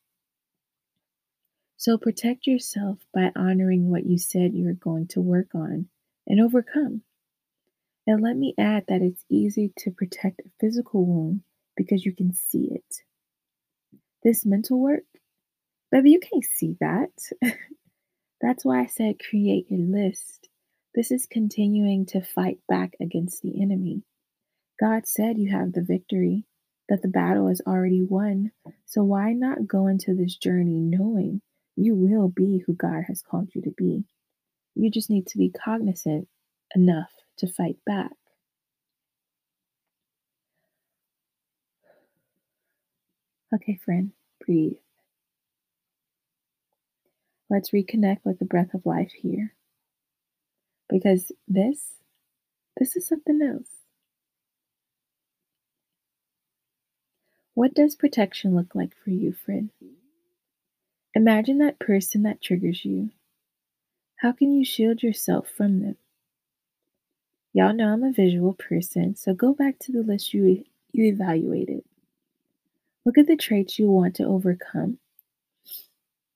So 1.76 1.98
protect 1.98 2.46
yourself 2.46 3.00
by 3.12 3.32
honoring 3.36 3.90
what 3.90 4.06
you 4.06 4.16
said 4.16 4.54
you 4.54 4.64
were 4.64 4.72
going 4.72 5.08
to 5.08 5.20
work 5.20 5.48
on 5.54 5.88
and 6.26 6.40
overcome. 6.40 7.02
And 8.06 8.22
let 8.22 8.38
me 8.38 8.54
add 8.56 8.84
that 8.88 9.02
it's 9.02 9.26
easy 9.28 9.74
to 9.80 9.90
protect 9.90 10.40
a 10.40 10.50
physical 10.58 11.04
wound 11.04 11.42
because 11.76 12.06
you 12.06 12.14
can 12.16 12.32
see 12.32 12.70
it. 12.70 13.02
This 14.22 14.46
mental 14.46 14.80
work, 14.80 15.04
baby, 15.90 16.12
you 16.12 16.18
can't 16.18 16.46
see 16.46 16.78
that. 16.80 17.10
That's 18.40 18.64
why 18.64 18.80
I 18.80 18.86
said 18.86 19.20
create 19.22 19.66
a 19.70 19.74
list. 19.74 20.48
This 20.94 21.10
is 21.10 21.26
continuing 21.26 22.04
to 22.06 22.20
fight 22.20 22.58
back 22.68 22.96
against 23.00 23.40
the 23.42 23.62
enemy. 23.62 24.02
God 24.78 25.06
said 25.06 25.38
you 25.38 25.50
have 25.50 25.72
the 25.72 25.82
victory 25.82 26.44
that 26.88 27.00
the 27.00 27.08
battle 27.08 27.48
is 27.48 27.62
already 27.66 28.02
won. 28.02 28.52
So 28.84 29.02
why 29.02 29.32
not 29.32 29.66
go 29.66 29.86
into 29.86 30.14
this 30.14 30.36
journey 30.36 30.80
knowing 30.80 31.40
you 31.76 31.94
will 31.94 32.28
be 32.28 32.62
who 32.66 32.74
God 32.74 33.04
has 33.08 33.22
called 33.22 33.50
you 33.54 33.62
to 33.62 33.70
be? 33.70 34.04
You 34.74 34.90
just 34.90 35.08
need 35.08 35.26
to 35.28 35.38
be 35.38 35.50
cognizant 35.50 36.28
enough 36.74 37.10
to 37.38 37.46
fight 37.46 37.76
back. 37.86 38.12
Okay, 43.54 43.78
friend, 43.82 44.12
breathe. 44.44 44.78
Let's 47.48 47.70
reconnect 47.70 48.20
with 48.24 48.38
the 48.38 48.46
breath 48.46 48.74
of 48.74 48.84
life 48.86 49.12
here. 49.12 49.54
Because 50.92 51.32
this, 51.48 51.94
this 52.76 52.96
is 52.96 53.08
something 53.08 53.40
else. 53.40 53.70
What 57.54 57.72
does 57.72 57.94
protection 57.94 58.54
look 58.54 58.74
like 58.74 58.92
for 59.02 59.08
you, 59.08 59.32
friend? 59.32 59.70
Imagine 61.14 61.58
that 61.58 61.78
person 61.78 62.24
that 62.24 62.42
triggers 62.42 62.84
you. 62.84 63.08
How 64.16 64.32
can 64.32 64.52
you 64.52 64.66
shield 64.66 65.02
yourself 65.02 65.48
from 65.48 65.80
them? 65.80 65.96
Y'all 67.54 67.72
know 67.72 67.88
I'm 67.88 68.02
a 68.02 68.12
visual 68.12 68.52
person, 68.52 69.16
so 69.16 69.32
go 69.32 69.54
back 69.54 69.78
to 69.80 69.92
the 69.92 70.02
list 70.02 70.34
you, 70.34 70.64
you 70.92 71.04
evaluated. 71.04 71.84
Look 73.06 73.16
at 73.16 73.26
the 73.26 73.36
traits 73.36 73.78
you 73.78 73.90
want 73.90 74.16
to 74.16 74.24
overcome. 74.24 74.98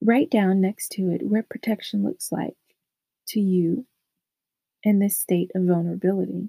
Write 0.00 0.30
down 0.30 0.62
next 0.62 0.92
to 0.92 1.10
it 1.10 1.22
what 1.22 1.50
protection 1.50 2.02
looks 2.02 2.32
like 2.32 2.56
to 3.28 3.40
you 3.40 3.84
in 4.86 5.00
this 5.00 5.18
state 5.18 5.50
of 5.56 5.64
vulnerability. 5.64 6.48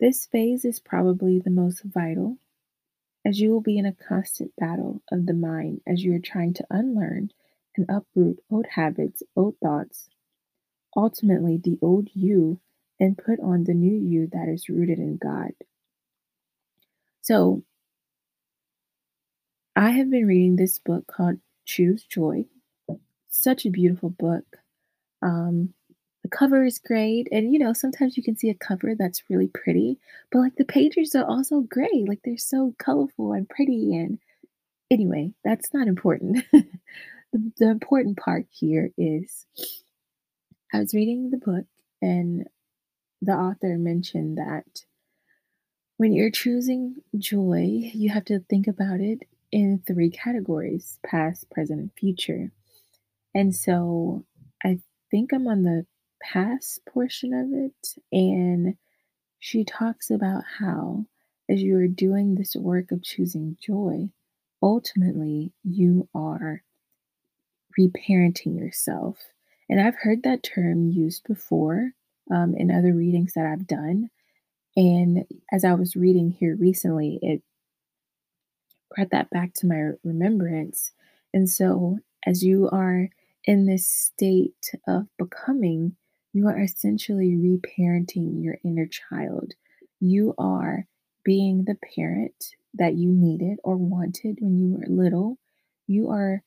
This 0.00 0.26
phase 0.26 0.64
is 0.64 0.80
probably 0.80 1.38
the 1.38 1.50
most 1.50 1.84
vital 1.84 2.38
as 3.24 3.40
you 3.40 3.50
will 3.50 3.60
be 3.60 3.78
in 3.78 3.86
a 3.86 3.92
constant 3.92 4.52
battle 4.56 5.02
of 5.12 5.26
the 5.26 5.34
mind 5.34 5.82
as 5.86 6.02
you 6.02 6.12
are 6.14 6.20
trying 6.20 6.52
to 6.54 6.66
unlearn 6.68 7.30
and 7.76 7.86
uproot 7.88 8.40
old 8.50 8.66
habits, 8.74 9.22
old 9.36 9.54
thoughts, 9.62 10.08
ultimately 10.96 11.60
the 11.62 11.78
old 11.80 12.08
you, 12.12 12.60
and 12.98 13.16
put 13.16 13.38
on 13.38 13.62
the 13.62 13.74
new 13.74 13.96
you 13.96 14.28
that 14.32 14.48
is 14.48 14.68
rooted 14.68 14.98
in 14.98 15.18
God. 15.22 15.52
So, 17.22 17.62
I 19.76 19.90
have 19.90 20.10
been 20.10 20.26
reading 20.26 20.56
this 20.56 20.80
book 20.80 21.06
called 21.06 21.38
Choose 21.64 22.04
Joy. 22.04 22.46
Such 23.28 23.64
a 23.64 23.70
beautiful 23.70 24.10
book. 24.10 24.44
Um, 25.22 25.74
the 26.26 26.36
cover 26.36 26.64
is 26.64 26.78
great 26.78 27.28
and 27.30 27.52
you 27.52 27.58
know 27.58 27.72
sometimes 27.72 28.16
you 28.16 28.22
can 28.22 28.36
see 28.36 28.48
a 28.50 28.54
cover 28.54 28.94
that's 28.98 29.22
really 29.30 29.46
pretty 29.46 29.98
but 30.32 30.40
like 30.40 30.56
the 30.56 30.64
pages 30.64 31.14
are 31.14 31.24
also 31.24 31.60
great 31.60 32.08
like 32.08 32.20
they're 32.24 32.36
so 32.36 32.74
colorful 32.78 33.32
and 33.32 33.48
pretty 33.48 33.94
and 33.94 34.18
anyway 34.90 35.32
that's 35.44 35.72
not 35.72 35.86
important 35.86 36.44
the, 36.52 37.52
the 37.58 37.70
important 37.70 38.16
part 38.16 38.46
here 38.50 38.90
is 38.98 39.46
i 40.72 40.80
was 40.80 40.94
reading 40.94 41.30
the 41.30 41.36
book 41.36 41.66
and 42.02 42.48
the 43.22 43.32
author 43.32 43.78
mentioned 43.78 44.36
that 44.36 44.84
when 45.96 46.12
you're 46.12 46.30
choosing 46.30 46.96
joy, 47.16 47.90
you 47.94 48.10
have 48.10 48.26
to 48.26 48.40
think 48.40 48.66
about 48.66 49.00
it 49.00 49.20
in 49.50 49.82
three 49.86 50.10
categories 50.10 50.98
past, 51.06 51.48
present, 51.50 51.80
and 51.80 51.90
future. 51.98 52.50
And 53.34 53.56
so 53.56 54.26
I 54.62 54.80
think 55.10 55.32
I'm 55.32 55.46
on 55.46 55.62
the 55.62 55.86
past 56.22 56.80
portion 56.86 57.32
of 57.32 57.48
it. 57.52 57.94
And 58.12 58.76
she 59.38 59.64
talks 59.64 60.10
about 60.10 60.44
how, 60.58 61.06
as 61.48 61.62
you 61.62 61.76
are 61.76 61.88
doing 61.88 62.34
this 62.34 62.56
work 62.56 62.90
of 62.90 63.02
choosing 63.02 63.56
joy, 63.60 64.10
ultimately 64.62 65.52
you 65.62 66.08
are 66.14 66.62
reparenting 67.78 68.58
yourself. 68.58 69.18
And 69.68 69.80
I've 69.80 69.96
heard 69.96 70.22
that 70.22 70.42
term 70.42 70.90
used 70.90 71.24
before 71.26 71.92
um, 72.30 72.54
in 72.56 72.70
other 72.70 72.92
readings 72.92 73.34
that 73.34 73.46
I've 73.46 73.66
done. 73.66 74.10
And 74.76 75.24
as 75.52 75.64
I 75.64 75.74
was 75.74 75.96
reading 75.96 76.30
here 76.30 76.56
recently, 76.56 77.18
it 77.22 77.42
brought 78.94 79.10
that 79.10 79.30
back 79.30 79.54
to 79.54 79.66
my 79.66 79.92
remembrance. 80.04 80.92
And 81.32 81.48
so, 81.48 81.98
as 82.26 82.42
you 82.42 82.68
are 82.70 83.08
in 83.44 83.66
this 83.66 83.86
state 83.86 84.70
of 84.86 85.06
becoming, 85.18 85.96
you 86.36 86.46
are 86.48 86.60
essentially 86.60 87.34
reparenting 87.34 88.44
your 88.44 88.58
inner 88.62 88.86
child. 88.86 89.54
You 90.00 90.34
are 90.36 90.86
being 91.24 91.64
the 91.64 91.78
parent 91.96 92.56
that 92.74 92.94
you 92.94 93.10
needed 93.10 93.58
or 93.64 93.78
wanted 93.78 94.36
when 94.42 94.58
you 94.58 94.76
were 94.76 94.84
little. 94.86 95.38
You 95.86 96.10
are 96.10 96.42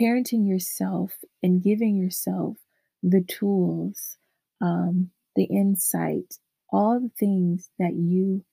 parenting 0.00 0.46
yourself 0.46 1.14
and 1.42 1.60
giving 1.60 1.96
yourself 1.96 2.58
the 3.02 3.20
tools, 3.20 4.16
um, 4.60 5.10
the 5.34 5.46
insight, 5.46 6.38
all 6.70 7.00
the 7.00 7.10
things 7.18 7.68
that 7.80 7.94
you 7.94 8.44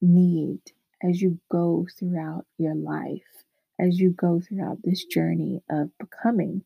need 0.00 0.60
as 1.02 1.20
you 1.20 1.40
go 1.50 1.88
throughout 1.98 2.46
your 2.58 2.76
life, 2.76 3.42
as 3.80 3.98
you 3.98 4.10
go 4.10 4.40
throughout 4.40 4.78
this 4.84 5.04
journey 5.04 5.64
of 5.68 5.90
becoming. 5.98 6.62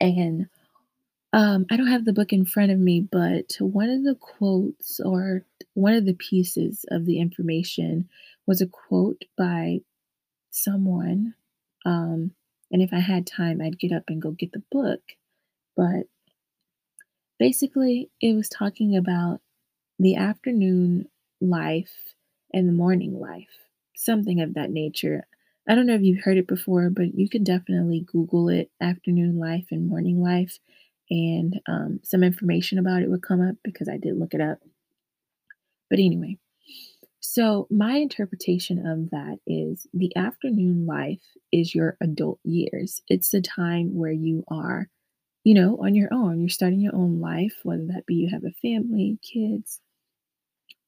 And 0.00 0.46
um, 1.32 1.64
I 1.70 1.76
don't 1.76 1.86
have 1.86 2.04
the 2.04 2.12
book 2.12 2.32
in 2.32 2.44
front 2.44 2.72
of 2.72 2.78
me, 2.78 3.00
but 3.00 3.56
one 3.58 3.88
of 3.88 4.04
the 4.04 4.14
quotes 4.16 5.00
or 5.00 5.44
one 5.74 5.94
of 5.94 6.04
the 6.04 6.14
pieces 6.14 6.84
of 6.90 7.06
the 7.06 7.18
information 7.18 8.08
was 8.46 8.60
a 8.60 8.66
quote 8.66 9.24
by 9.36 9.80
someone. 10.50 11.34
Um, 11.86 12.32
and 12.72 12.82
if 12.82 12.92
I 12.92 13.00
had 13.00 13.26
time, 13.26 13.60
I'd 13.62 13.78
get 13.78 13.92
up 13.92 14.04
and 14.08 14.22
go 14.22 14.32
get 14.32 14.52
the 14.52 14.62
book. 14.70 15.02
But 15.76 16.06
basically, 17.38 18.10
it 18.20 18.34
was 18.34 18.48
talking 18.48 18.96
about 18.96 19.40
the 19.98 20.16
afternoon 20.16 21.08
life 21.40 22.14
and 22.52 22.68
the 22.68 22.72
morning 22.74 23.18
life, 23.20 23.68
something 23.96 24.40
of 24.40 24.54
that 24.54 24.70
nature. 24.70 25.26
I 25.68 25.74
don't 25.74 25.86
know 25.86 25.94
if 25.94 26.02
you've 26.02 26.24
heard 26.24 26.38
it 26.38 26.48
before, 26.48 26.90
but 26.90 27.14
you 27.16 27.28
can 27.28 27.44
definitely 27.44 28.00
Google 28.00 28.48
it 28.48 28.70
afternoon 28.80 29.38
life 29.38 29.66
and 29.70 29.88
morning 29.88 30.22
life, 30.22 30.58
and 31.12 31.60
um, 31.68 32.00
some 32.02 32.22
information 32.22 32.78
about 32.78 33.02
it 33.02 33.10
would 33.10 33.22
come 33.22 33.46
up 33.46 33.56
because 33.62 33.86
I 33.86 33.98
did 33.98 34.18
look 34.18 34.32
it 34.32 34.40
up. 34.40 34.60
But 35.90 35.98
anyway, 35.98 36.38
so 37.20 37.66
my 37.70 37.96
interpretation 37.96 38.86
of 38.86 39.10
that 39.10 39.38
is 39.46 39.86
the 39.92 40.16
afternoon 40.16 40.86
life 40.86 41.20
is 41.52 41.74
your 41.74 41.98
adult 42.00 42.40
years. 42.44 43.02
It's 43.08 43.28
the 43.28 43.42
time 43.42 43.94
where 43.94 44.12
you 44.12 44.42
are, 44.48 44.88
you 45.44 45.52
know, 45.52 45.76
on 45.82 45.94
your 45.94 46.08
own. 46.14 46.40
You're 46.40 46.48
starting 46.48 46.80
your 46.80 46.96
own 46.96 47.20
life, 47.20 47.56
whether 47.62 47.84
that 47.88 48.06
be 48.06 48.14
you 48.14 48.30
have 48.30 48.44
a 48.44 48.52
family, 48.62 49.18
kids, 49.20 49.82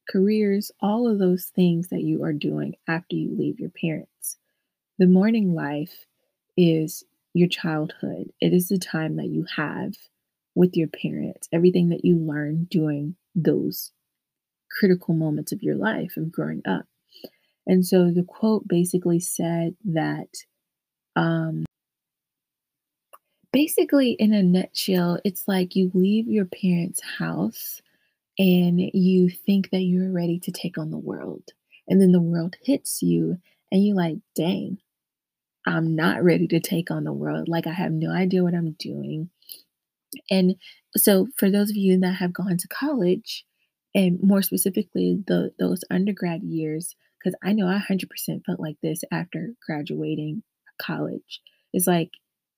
careers, 0.09 0.71
all 0.81 1.07
of 1.07 1.19
those 1.19 1.45
things 1.55 1.89
that 1.89 2.01
you 2.01 2.23
are 2.23 2.33
doing 2.33 2.73
after 2.87 3.15
you 3.15 3.29
leave 3.37 3.59
your 3.59 3.69
parents. 3.69 4.37
The 4.97 5.05
morning 5.05 5.53
life 5.53 6.07
is 6.57 7.03
your 7.35 7.49
childhood, 7.49 8.31
it 8.41 8.53
is 8.53 8.69
the 8.69 8.79
time 8.79 9.17
that 9.17 9.27
you 9.27 9.45
have 9.55 9.93
with 10.55 10.75
your 10.75 10.87
parents, 10.87 11.47
everything 11.51 11.89
that 11.89 12.05
you 12.05 12.17
learn 12.17 12.65
during 12.71 13.15
those 13.35 13.91
critical 14.71 15.13
moments 15.13 15.51
of 15.51 15.61
your 15.61 15.75
life 15.75 16.17
of 16.17 16.31
growing 16.31 16.61
up. 16.65 16.85
And 17.67 17.85
so 17.85 18.11
the 18.11 18.23
quote 18.23 18.67
basically 18.67 19.19
said 19.19 19.75
that, 19.85 20.29
um, 21.15 21.65
basically, 23.51 24.11
in 24.11 24.33
a 24.33 24.43
nutshell, 24.43 25.19
it's 25.23 25.47
like 25.47 25.75
you 25.75 25.91
leave 25.93 26.27
your 26.27 26.45
parents' 26.45 27.01
house 27.17 27.81
and 28.37 28.79
you 28.79 29.29
think 29.29 29.69
that 29.71 29.81
you're 29.81 30.11
ready 30.11 30.39
to 30.39 30.51
take 30.51 30.77
on 30.77 30.91
the 30.91 30.97
world. 30.97 31.43
And 31.87 32.01
then 32.01 32.11
the 32.11 32.21
world 32.21 32.55
hits 32.63 33.01
you, 33.01 33.37
and 33.71 33.85
you're 33.85 33.95
like, 33.95 34.17
dang, 34.35 34.79
I'm 35.65 35.95
not 35.95 36.23
ready 36.23 36.47
to 36.47 36.59
take 36.59 36.91
on 36.91 37.03
the 37.03 37.13
world. 37.13 37.47
Like, 37.47 37.65
I 37.65 37.71
have 37.71 37.91
no 37.91 38.11
idea 38.11 38.43
what 38.43 38.53
I'm 38.53 38.71
doing. 38.73 39.29
And 40.29 40.55
so, 40.95 41.27
for 41.37 41.49
those 41.49 41.69
of 41.69 41.75
you 41.77 41.99
that 41.99 42.15
have 42.15 42.33
gone 42.33 42.57
to 42.57 42.67
college, 42.67 43.45
and 43.93 44.19
more 44.21 44.41
specifically, 44.41 45.23
the 45.27 45.51
those 45.59 45.83
undergrad 45.89 46.43
years, 46.43 46.95
because 47.19 47.37
I 47.43 47.53
know 47.53 47.67
I 47.67 47.79
100% 47.79 48.43
felt 48.45 48.59
like 48.59 48.77
this 48.81 49.03
after 49.11 49.53
graduating 49.65 50.43
college. 50.79 51.41
It's 51.73 51.87
like 51.87 52.11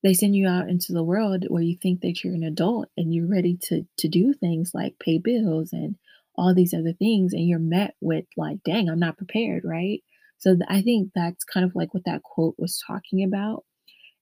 they 0.04 0.14
send 0.14 0.36
you 0.36 0.48
out 0.48 0.70
into 0.70 0.94
the 0.94 1.04
world 1.04 1.46
where 1.50 1.62
you 1.62 1.78
think 1.82 2.02
that 2.02 2.24
you're 2.24 2.34
an 2.34 2.44
adult 2.44 2.90
and 2.98 3.14
you're 3.14 3.28
ready 3.28 3.58
to 3.64 3.86
to 3.98 4.08
do 4.08 4.34
things 4.34 4.72
like 4.74 5.00
pay 5.00 5.18
bills 5.18 5.74
and 5.74 5.96
all 6.36 6.54
these 6.54 6.74
other 6.74 6.94
things 6.94 7.34
and 7.34 7.48
you're 7.48 7.60
met 7.60 7.96
with 8.02 8.26
like 8.38 8.58
dang 8.64 8.90
i'm 8.90 9.00
not 9.00 9.18
prepared 9.18 9.64
right 9.66 10.04
so 10.38 10.54
th- 10.54 10.68
i 10.70 10.82
think 10.82 11.10
that's 11.16 11.44
kind 11.44 11.66
of 11.66 11.76
like 11.76 11.94
what 11.94 12.06
that 12.06 12.22
quote 12.24 12.56
was 12.60 12.82
talking 12.86 13.24
about 13.24 13.64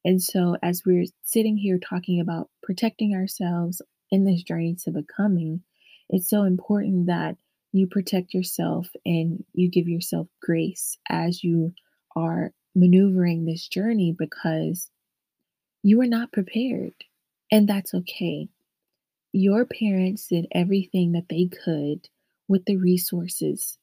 and 0.06 0.22
so 0.22 0.56
as 0.64 0.84
we're 0.86 1.06
sitting 1.24 1.58
here 1.58 1.78
talking 1.78 2.22
about 2.22 2.50
protecting 2.64 3.14
ourselves 3.14 3.82
in 4.12 4.24
this 4.24 4.44
journey 4.44 4.76
to 4.84 4.92
becoming 4.92 5.62
it's 6.10 6.30
so 6.30 6.44
important 6.44 7.08
that 7.08 7.36
you 7.74 7.88
protect 7.88 8.34
yourself 8.34 8.88
and 9.06 9.44
you 9.54 9.70
give 9.70 9.88
yourself 9.88 10.28
grace 10.42 10.98
as 11.10 11.44
you 11.44 11.74
are 12.16 12.54
maneuvering 12.74 13.46
this 13.46 13.68
journey 13.68 14.16
because 14.18 14.90
you 15.84 16.02
are 16.02 16.08
not 16.08 16.32
prepared, 16.32 16.94
and 17.52 17.68
that's 17.68 17.94
okay. 17.94 18.50
Your 19.34 19.66
parents 19.66 20.28
did 20.28 20.48
everything 20.52 21.12
that 21.12 21.30
they 21.30 21.48
could 21.48 22.08
with 22.48 22.66
the 22.66 22.78
resources 22.78 23.78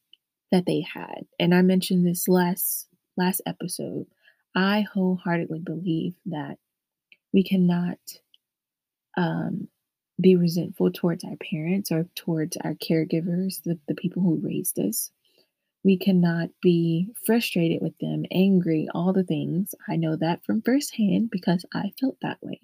that 0.50 0.66
they 0.66 0.80
had. 0.80 1.26
And 1.38 1.54
I 1.54 1.62
mentioned 1.62 2.06
this 2.06 2.28
last 2.28 2.88
last 3.16 3.40
episode. 3.46 4.06
I 4.54 4.82
wholeheartedly 4.92 5.60
believe 5.60 6.14
that 6.26 6.58
we 7.32 7.42
cannot 7.42 7.98
um, 9.16 9.68
be 10.20 10.36
resentful 10.36 10.92
towards 10.92 11.24
our 11.24 11.36
parents 11.36 11.90
or 11.90 12.06
towards 12.14 12.56
our 12.58 12.74
caregivers, 12.74 13.62
the, 13.64 13.78
the 13.88 13.94
people 13.94 14.22
who 14.22 14.40
raised 14.42 14.78
us. 14.78 15.10
We 15.84 15.98
cannot 15.98 16.50
be 16.60 17.08
frustrated 17.26 17.82
with 17.82 17.98
them, 17.98 18.24
angry, 18.30 18.88
all 18.94 19.12
the 19.12 19.24
things. 19.24 19.74
I 19.88 19.96
know 19.96 20.16
that 20.16 20.44
from 20.44 20.62
firsthand 20.62 21.30
because 21.30 21.64
I 21.74 21.92
felt 21.98 22.18
that 22.22 22.38
way. 22.40 22.60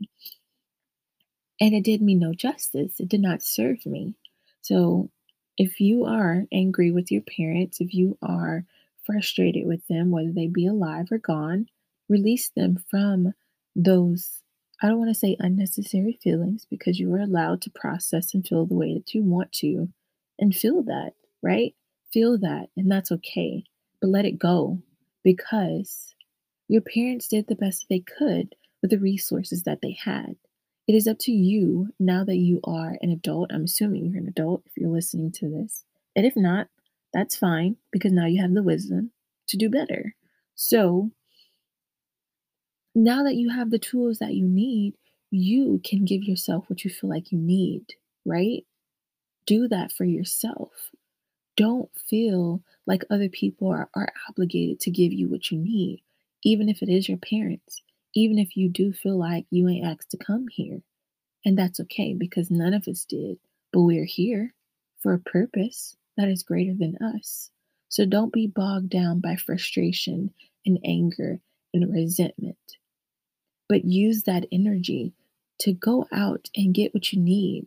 And 1.61 1.75
it 1.75 1.83
did 1.83 2.01
me 2.01 2.15
no 2.15 2.33
justice. 2.33 3.01
It 3.01 3.09
did 3.09 3.21
not 3.21 3.43
serve 3.43 3.85
me. 3.85 4.15
So 4.61 5.11
if 5.57 5.81
you 5.81 6.05
are 6.05 6.45
angry 6.53 6.93
with 6.93 7.11
your 7.11 7.23
parents, 7.23 7.81
if 7.81 7.93
you 7.93 8.17
are 8.23 8.65
frustrated 9.05 9.67
with 9.67 9.85
them, 9.89 10.11
whether 10.11 10.31
they 10.31 10.47
be 10.47 10.67
alive 10.67 11.11
or 11.11 11.19
gone, 11.19 11.67
release 12.09 12.51
them 12.51 12.83
from 12.91 13.35
those, 13.75 14.43
I 14.83 14.89
don't 14.89 14.99
want 14.99 15.11
to 15.11 15.15
say 15.15 15.37
unnecessary 15.39 16.19
feelings 16.23 16.67
because 16.69 16.99
you 16.99 17.13
are 17.15 17.21
allowed 17.21 17.63
to 17.63 17.71
process 17.71 18.35
and 18.35 18.47
feel 18.47 18.67
the 18.67 18.75
way 18.75 18.95
that 18.95 19.15
you 19.15 19.23
want 19.23 19.53
to 19.55 19.89
and 20.39 20.55
feel 20.55 20.83
that, 20.85 21.15
right? 21.43 21.75
Feel 22.13 22.39
that, 22.39 22.69
and 22.77 22.91
that's 22.91 23.13
okay, 23.13 23.65
but 24.01 24.09
let 24.09 24.25
it 24.25 24.39
go 24.39 24.81
because 25.23 26.15
your 26.69 26.81
parents 26.81 27.29
did 27.29 27.47
the 27.47 27.55
best 27.55 27.87
they 27.89 28.01
could 28.01 28.55
with 28.81 28.91
the 28.91 28.99
resources 28.99 29.65
that 29.65 29.81
they 29.83 29.99
had. 30.05 30.37
It 30.87 30.95
is 30.95 31.07
up 31.07 31.19
to 31.21 31.33
you 31.33 31.89
now 31.99 32.25
that 32.25 32.37
you 32.37 32.61
are 32.65 32.97
an 33.03 33.11
adult. 33.11 33.53
I'm 33.53 33.65
assuming 33.65 34.07
you're 34.07 34.23
an 34.23 34.29
adult 34.29 34.63
if 34.65 34.73
you're 34.77 34.91
listening 34.91 35.33
to 35.33 35.49
this. 35.49 35.85
And 36.17 36.25
if 36.25 36.35
not, 36.35 36.69
that's 37.13 37.37
fine 37.37 37.77
because 37.93 38.13
now 38.13 38.27
you 38.27 38.41
have 38.41 38.55
the 38.55 38.63
wisdom 38.63 39.11
to 39.49 39.57
do 39.57 39.69
better. 39.69 40.15
So, 40.55 41.11
now 43.05 43.23
that 43.25 43.37
you 43.37 43.51
have 43.51 43.71
the 43.71 43.79
tools 43.79 44.19
that 44.19 44.35
you 44.35 44.47
need, 44.47 44.95
you 45.31 45.81
can 45.85 46.05
give 46.05 46.25
yourself 46.25 46.65
what 46.69 46.85
you 46.85 46.91
feel 46.91 47.11
like 47.11 47.33
you 47.33 47.39
need, 47.39 47.85
right? 48.25 48.65
Do 49.47 49.69
that 49.69 49.93
for 49.93 50.05
yourself 50.05 50.91
don't 51.59 51.91
feel 52.09 52.63
like 52.87 53.05
other 53.11 53.29
people 53.29 53.69
are, 53.69 53.91
are 53.93 54.13
obligated 54.29 54.79
to 54.79 54.93
give 54.93 55.13
you 55.13 55.29
what 55.29 55.51
you 55.51 55.59
need, 55.59 56.01
even 56.45 56.69
if 56.69 56.83
it 56.83 56.89
is 56.89 57.09
your 57.09 57.19
parents, 57.19 57.83
even 58.15 58.39
if 58.39 58.57
you 58.57 58.69
do 58.69 58.93
feel 58.93 59.19
like 59.19 59.45
you 59.51 59.69
ain't 59.69 59.85
asked 59.85 60.13
to 60.13 60.17
come 60.17 60.47
here. 60.53 60.81
And 61.45 61.59
that's 61.59 61.81
okay 61.81 62.15
because 62.15 62.49
none 62.49 62.75
of 62.75 62.87
us 62.87 63.05
did, 63.05 63.39
but 63.73 63.83
we're 63.83 64.05
here 64.05 64.55
for 65.03 65.15
a 65.15 65.19
purpose 65.19 65.97
that 66.17 66.29
is 66.29 66.45
greater 66.45 66.75
than 66.75 66.97
us. 66.99 67.51
So 67.89 68.07
don't 68.07 68.33
be 68.33 68.47
bogged 68.47 68.91
down 68.91 69.19
by 69.19 69.35
frustration 69.35 70.33
and 70.65 70.79
anger 70.85 71.41
and 71.75 71.93
resentment, 71.93 72.57
but 73.69 73.85
use 73.85 74.23
that 74.23 74.47
energy 74.51 75.13
to 75.61 75.73
go 75.73 76.07
out 76.13 76.49
and 76.55 76.75
get 76.75 76.95
what 76.95 77.13
you 77.13 77.21
need. 77.21 77.67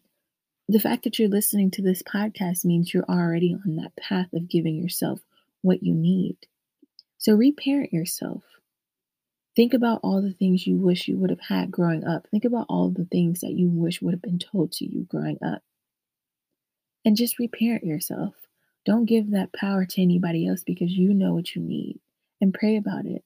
The 0.68 0.80
fact 0.80 1.04
that 1.04 1.20
you're 1.20 1.30
listening 1.30 1.72
to 1.72 1.82
this 1.82 2.02
podcast 2.02 2.64
means 2.64 2.94
you're 2.94 3.04
already 3.10 3.54
on 3.54 3.76
that 3.76 3.96
path 3.96 4.32
of 4.34 4.50
giving 4.50 4.76
yourself 4.76 5.20
what 5.62 5.84
you 5.84 5.94
need. 5.94 6.38
So 7.18 7.34
reparent 7.34 7.94
yourself. 7.94 8.44
Think 9.56 9.74
about 9.74 10.00
all 10.02 10.22
the 10.22 10.32
things 10.32 10.66
you 10.66 10.78
wish 10.78 11.08
you 11.08 11.18
would 11.18 11.30
have 11.30 11.42
had 11.50 11.72
growing 11.72 12.06
up. 12.06 12.28
Think 12.32 12.46
about 12.46 12.68
all 12.70 12.90
the 12.90 13.06
things 13.06 13.42
that 13.42 13.52
you 13.52 13.68
wish 13.70 14.02
would 14.02 14.14
have 14.14 14.22
been 14.22 14.40
told 14.40 14.72
to 14.74 14.86
you 14.86 15.04
growing 15.04 15.38
up. 15.44 15.62
And 17.04 17.18
just 17.18 17.38
reparent 17.38 17.84
yourself. 17.84 18.34
Don't 18.86 19.06
give 19.06 19.32
that 19.32 19.54
power 19.54 19.86
to 19.86 20.02
anybody 20.02 20.48
else 20.48 20.64
because 20.64 20.92
you 20.92 21.14
know 21.14 21.34
what 21.34 21.54
you 21.54 21.62
need. 21.62 22.00
And 22.40 22.54
pray 22.54 22.78
about 22.78 23.06
it 23.06 23.24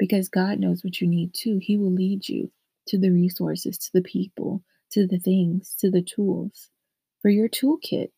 because 0.00 0.30
God 0.30 0.60
knows 0.60 0.84
what 0.84 1.00
you 1.02 1.08
need 1.08 1.34
too. 1.34 1.60
He 1.62 1.78
will 1.78 1.92
lead 1.92 2.28
you 2.28 2.50
to 2.88 2.98
the 2.98 3.12
resources, 3.12 3.78
to 3.78 3.90
the 3.94 4.02
people, 4.02 4.64
to 4.92 5.06
the 5.06 5.20
things, 5.20 5.76
to 5.80 5.92
the 5.92 6.02
tools 6.02 6.70
for 7.22 7.30
your 7.30 7.50
toolkit. 7.50 8.10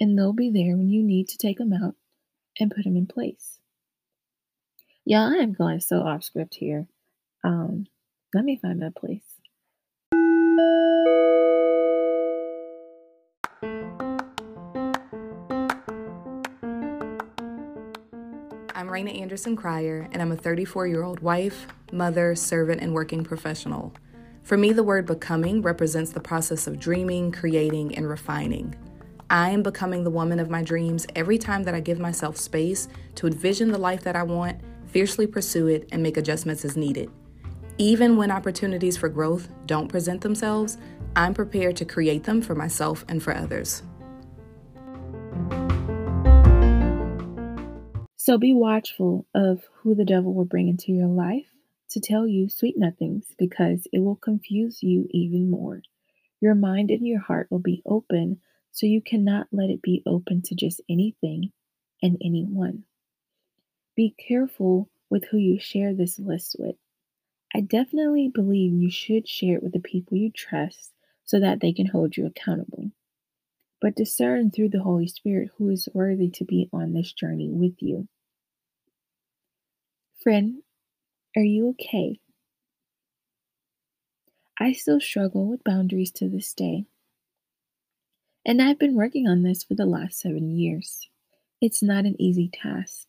And 0.00 0.16
they'll 0.16 0.32
be 0.32 0.50
there 0.50 0.76
when 0.76 0.88
you 0.88 1.02
need 1.02 1.28
to 1.30 1.38
take 1.38 1.58
them 1.58 1.74
out 1.74 1.96
and 2.60 2.72
put 2.74 2.84
them 2.84 2.96
in 2.96 3.06
place. 3.06 3.58
Yeah, 5.04 5.28
I 5.28 5.42
am 5.42 5.54
going 5.54 5.80
so 5.80 6.00
off 6.02 6.24
script 6.24 6.54
here. 6.54 6.86
Um, 7.44 7.86
let 8.34 8.44
me 8.44 8.58
find 8.62 8.80
my 8.80 8.90
place. 8.96 9.39
Rayna 18.90 19.20
Anderson 19.20 19.54
Crier, 19.54 20.08
and 20.10 20.20
I'm 20.20 20.32
a 20.32 20.36
34 20.36 20.88
year 20.88 21.04
old 21.04 21.20
wife, 21.20 21.68
mother, 21.92 22.34
servant, 22.34 22.80
and 22.80 22.92
working 22.92 23.22
professional. 23.22 23.94
For 24.42 24.56
me, 24.56 24.72
the 24.72 24.82
word 24.82 25.06
becoming 25.06 25.62
represents 25.62 26.10
the 26.10 26.20
process 26.20 26.66
of 26.66 26.80
dreaming, 26.80 27.30
creating, 27.30 27.94
and 27.96 28.08
refining. 28.08 28.74
I 29.30 29.50
am 29.50 29.62
becoming 29.62 30.02
the 30.02 30.10
woman 30.10 30.40
of 30.40 30.50
my 30.50 30.62
dreams 30.62 31.06
every 31.14 31.38
time 31.38 31.62
that 31.62 31.74
I 31.74 31.80
give 31.80 32.00
myself 32.00 32.36
space 32.36 32.88
to 33.14 33.28
envision 33.28 33.70
the 33.70 33.78
life 33.78 34.02
that 34.02 34.16
I 34.16 34.24
want, 34.24 34.60
fiercely 34.88 35.28
pursue 35.28 35.68
it, 35.68 35.88
and 35.92 36.02
make 36.02 36.16
adjustments 36.16 36.64
as 36.64 36.76
needed. 36.76 37.10
Even 37.78 38.16
when 38.16 38.32
opportunities 38.32 38.96
for 38.96 39.08
growth 39.08 39.48
don't 39.66 39.88
present 39.88 40.20
themselves, 40.20 40.78
I'm 41.14 41.32
prepared 41.32 41.76
to 41.76 41.84
create 41.84 42.24
them 42.24 42.42
for 42.42 42.56
myself 42.56 43.04
and 43.08 43.22
for 43.22 43.36
others. 43.36 43.84
So 48.30 48.38
be 48.38 48.52
watchful 48.52 49.26
of 49.34 49.64
who 49.78 49.96
the 49.96 50.04
devil 50.04 50.32
will 50.32 50.44
bring 50.44 50.68
into 50.68 50.92
your 50.92 51.08
life 51.08 51.48
to 51.88 51.98
tell 51.98 52.28
you 52.28 52.48
sweet 52.48 52.78
nothings 52.78 53.34
because 53.36 53.88
it 53.92 53.98
will 53.98 54.14
confuse 54.14 54.84
you 54.84 55.08
even 55.10 55.50
more. 55.50 55.82
Your 56.40 56.54
mind 56.54 56.92
and 56.92 57.04
your 57.04 57.18
heart 57.18 57.48
will 57.50 57.58
be 57.58 57.82
open, 57.84 58.40
so 58.70 58.86
you 58.86 59.02
cannot 59.02 59.48
let 59.50 59.68
it 59.68 59.82
be 59.82 60.04
open 60.06 60.42
to 60.42 60.54
just 60.54 60.80
anything 60.88 61.50
and 62.04 62.18
anyone. 62.24 62.84
Be 63.96 64.14
careful 64.16 64.88
with 65.10 65.24
who 65.24 65.36
you 65.36 65.58
share 65.58 65.92
this 65.92 66.20
list 66.20 66.54
with. 66.56 66.76
I 67.52 67.62
definitely 67.62 68.30
believe 68.32 68.72
you 68.72 68.92
should 68.92 69.26
share 69.26 69.56
it 69.56 69.62
with 69.64 69.72
the 69.72 69.80
people 69.80 70.16
you 70.16 70.30
trust 70.30 70.92
so 71.24 71.40
that 71.40 71.58
they 71.58 71.72
can 71.72 71.86
hold 71.86 72.16
you 72.16 72.26
accountable. 72.26 72.92
But 73.80 73.96
discern 73.96 74.52
through 74.52 74.68
the 74.68 74.84
Holy 74.84 75.08
Spirit 75.08 75.50
who 75.56 75.68
is 75.70 75.88
worthy 75.92 76.28
to 76.28 76.44
be 76.44 76.68
on 76.72 76.92
this 76.92 77.12
journey 77.12 77.50
with 77.50 77.74
you. 77.80 78.06
Friend, 80.22 80.62
are 81.34 81.42
you 81.42 81.70
okay? 81.70 82.20
I 84.60 84.74
still 84.74 85.00
struggle 85.00 85.48
with 85.48 85.64
boundaries 85.64 86.10
to 86.12 86.28
this 86.28 86.52
day. 86.52 86.84
And 88.44 88.60
I've 88.60 88.78
been 88.78 88.96
working 88.96 89.26
on 89.26 89.44
this 89.44 89.64
for 89.64 89.74
the 89.74 89.86
last 89.86 90.20
seven 90.20 90.50
years. 90.50 91.08
It's 91.62 91.82
not 91.82 92.04
an 92.04 92.20
easy 92.20 92.50
task, 92.52 93.06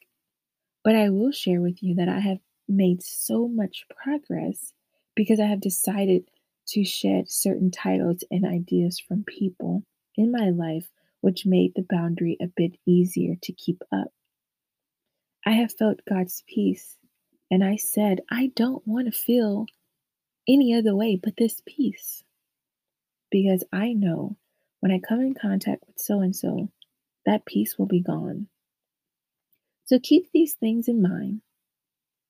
but 0.86 0.96
I 0.96 1.10
will 1.10 1.34
share 1.34 1.60
with 1.60 1.84
you 1.84 1.96
that 1.96 2.08
I 2.08 2.20
have 2.20 2.40
made 2.70 3.04
so 3.04 3.46
much 3.46 3.88
progress 3.90 4.72
because 5.14 5.42
I 5.42 5.48
have 5.48 5.60
decided 5.60 6.30
to 6.68 6.86
shed 6.86 7.30
certain 7.30 7.72
titles 7.72 8.24
and 8.32 8.46
ideas 8.46 9.00
from 9.00 9.26
people 9.26 9.84
in 10.16 10.32
my 10.32 10.50
life, 10.50 10.88
which 11.20 11.46
made 11.46 11.74
the 11.76 11.86
boundary 11.90 12.38
a 12.42 12.48
bit 12.48 12.78
easier 12.86 13.36
to 13.42 13.52
keep 13.52 13.84
up. 13.92 14.14
I 15.46 15.52
have 15.52 15.74
felt 15.74 16.06
God's 16.08 16.44
peace 16.48 16.98
and 17.52 17.64
I 17.66 17.76
said, 17.76 18.22
I 18.32 18.54
don't 18.56 18.88
want 18.88 19.08
to 19.08 19.12
feel 19.12 19.68
any 20.48 20.74
other 20.74 20.96
way 20.96 21.20
but 21.22 21.36
this 21.38 21.62
peace. 21.66 22.24
Because 23.30 23.64
I 23.74 23.92
know 23.94 24.38
when 24.80 24.92
I 24.92 25.00
come 25.00 25.20
in 25.22 25.34
contact 25.34 25.84
with 25.86 26.00
so 26.00 26.22
and 26.22 26.36
so, 26.36 26.70
that 27.26 27.46
peace 27.46 27.78
will 27.78 27.86
be 27.86 28.00
gone. 28.00 28.48
So 29.86 30.00
keep 30.00 30.32
these 30.32 30.54
things 30.54 30.88
in 30.88 31.02
mind. 31.02 31.42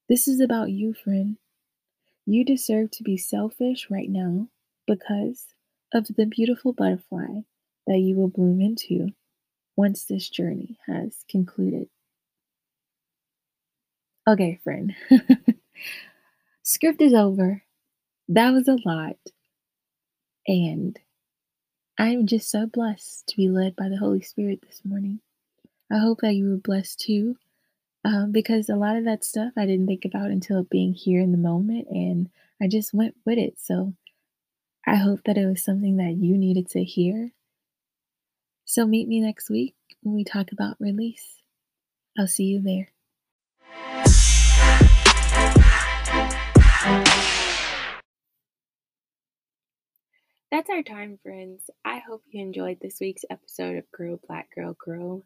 This 0.10 0.28
is 0.28 0.42
about 0.42 0.72
you, 0.72 0.94
friend. 0.94 1.38
You 2.26 2.44
deserve 2.44 2.92
to 2.92 3.04
be 3.04 3.18
selfish 3.18 3.88
right 3.90 4.10
now 4.10 4.48
because 4.88 5.46
of 5.94 6.08
the 6.08 6.26
beautiful 6.26 6.74
butterfly 6.74 7.42
that 7.88 8.00
you 8.00 8.16
will 8.16 8.28
bloom 8.28 8.60
into 8.60 9.10
once 9.76 10.04
this 10.04 10.30
journey 10.30 10.78
has 10.88 11.24
concluded. 11.30 11.90
Okay, 14.32 14.62
friend. 14.64 14.96
Script 16.64 17.02
is 17.02 17.14
over. 17.14 17.64
That 18.30 18.52
was 18.52 18.70
a 18.70 18.78
lot. 18.86 19.18
And 20.48 20.98
I'm 21.98 22.28
just 22.28 22.50
so 22.50 22.66
blessed 22.66 23.28
to 23.28 23.36
be 23.36 23.50
led 23.50 23.76
by 23.76 23.90
the 23.90 23.98
Holy 23.98 24.22
Spirit 24.22 24.62
this 24.66 24.84
morning. 24.86 25.20
I 25.92 25.98
hope 25.98 26.20
that 26.22 26.36
you 26.36 26.50
were 26.50 26.56
blessed 26.56 27.02
too, 27.02 27.36
um, 28.06 28.32
because 28.32 28.70
a 28.70 28.78
lot 28.78 28.96
of 28.96 29.04
that 29.04 29.26
stuff 29.26 29.52
I 29.58 29.66
didn't 29.66 29.88
think 29.88 30.06
about 30.06 30.32
until 30.32 30.64
being 30.64 30.94
here 30.94 31.20
in 31.20 31.34
the 31.34 31.38
moment, 31.38 31.88
and 31.90 32.30
I 32.62 32.70
just 32.70 32.94
went 32.94 33.16
with 33.26 33.38
it. 33.38 33.56
So 33.60 33.96
I 34.88 34.96
hope 34.96 35.20
that 35.26 35.38
it 35.38 35.46
was 35.46 35.62
something 35.62 35.98
that 35.98 36.16
you 36.16 36.38
needed 36.38 36.70
to 36.70 36.86
hear. 36.86 37.32
So 38.64 38.88
meet 38.88 39.10
me 39.10 39.20
next 39.20 39.50
week 39.50 39.76
when 40.04 40.16
we 40.16 40.24
talk 40.24 40.54
about 40.54 40.78
release. 40.80 41.42
I'll 42.18 42.28
see 42.28 42.46
you 42.46 42.62
there. 42.62 42.94
That's 50.52 50.70
our 50.70 50.84
time, 50.84 51.18
friends. 51.24 51.70
I 51.86 52.00
hope 52.00 52.24
you 52.30 52.42
enjoyed 52.42 52.80
this 52.82 53.00
week's 53.00 53.24
episode 53.30 53.78
of 53.78 53.90
Grow 53.90 54.20
Black 54.28 54.54
Girl 54.54 54.76
Grow. 54.78 55.24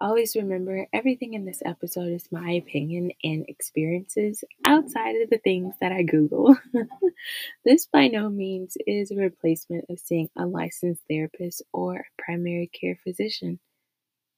Always 0.00 0.36
remember, 0.36 0.86
everything 0.92 1.34
in 1.34 1.44
this 1.44 1.60
episode 1.66 2.12
is 2.12 2.30
my 2.30 2.52
opinion 2.52 3.10
and 3.24 3.44
experiences 3.48 4.44
outside 4.64 5.16
of 5.16 5.30
the 5.30 5.38
things 5.38 5.74
that 5.80 5.90
I 5.90 6.04
Google. 6.04 6.56
this 7.64 7.86
by 7.86 8.06
no 8.06 8.30
means 8.30 8.76
is 8.86 9.10
a 9.10 9.16
replacement 9.16 9.86
of 9.90 9.98
seeing 9.98 10.30
a 10.36 10.46
licensed 10.46 11.02
therapist 11.10 11.60
or 11.72 11.96
a 11.96 12.22
primary 12.22 12.68
care 12.68 12.96
physician. 13.02 13.58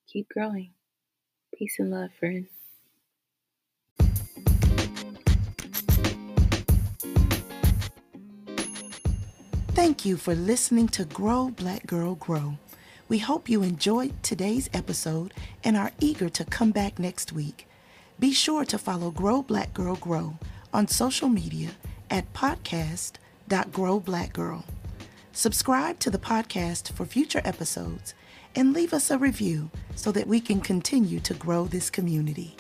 Keep 0.09 0.31
growing. 0.31 0.71
Peace 1.55 1.77
and 1.79 1.91
love, 1.91 2.15
friends. 2.19 2.60
Thank 9.81 10.05
you 10.05 10.19
for 10.19 10.35
listening 10.35 10.89
to 10.89 11.07
Grow 11.07 11.49
Black 11.49 11.87
Girl 11.87 12.15
Grow. 12.15 12.59
We 13.09 13.17
hope 13.17 13.49
you 13.49 13.63
enjoyed 13.63 14.23
today's 14.23 14.69
episode 14.75 15.33
and 15.65 15.75
are 15.75 15.93
eager 15.99 16.29
to 16.29 16.45
come 16.45 16.71
back 16.71 16.99
next 16.99 17.33
week. 17.33 17.67
Be 18.19 18.35
sure 18.35 18.67
to 18.67 18.77
follow 18.77 19.11
Grow 19.11 19.41
Black 19.41 19.73
Girl 19.73 19.97
Grow 19.97 20.39
on 20.75 20.87
social 20.87 21.31
media 21.31 21.71
at 22.11 22.31
podcast.growblackgirl. 22.35 24.65
Subscribe 25.33 25.99
to 26.01 26.11
the 26.11 26.19
podcast 26.19 26.93
for 26.93 27.07
future 27.07 27.41
episodes 27.43 28.13
and 28.55 28.75
leave 28.75 28.93
us 28.93 29.11
a 29.11 29.17
review 29.17 29.71
so 29.97 30.13
that 30.13 30.27
we 30.27 30.41
can 30.41 30.61
continue 30.61 31.21
to 31.21 31.33
grow 31.33 31.65
this 31.65 31.89
community. 31.89 32.55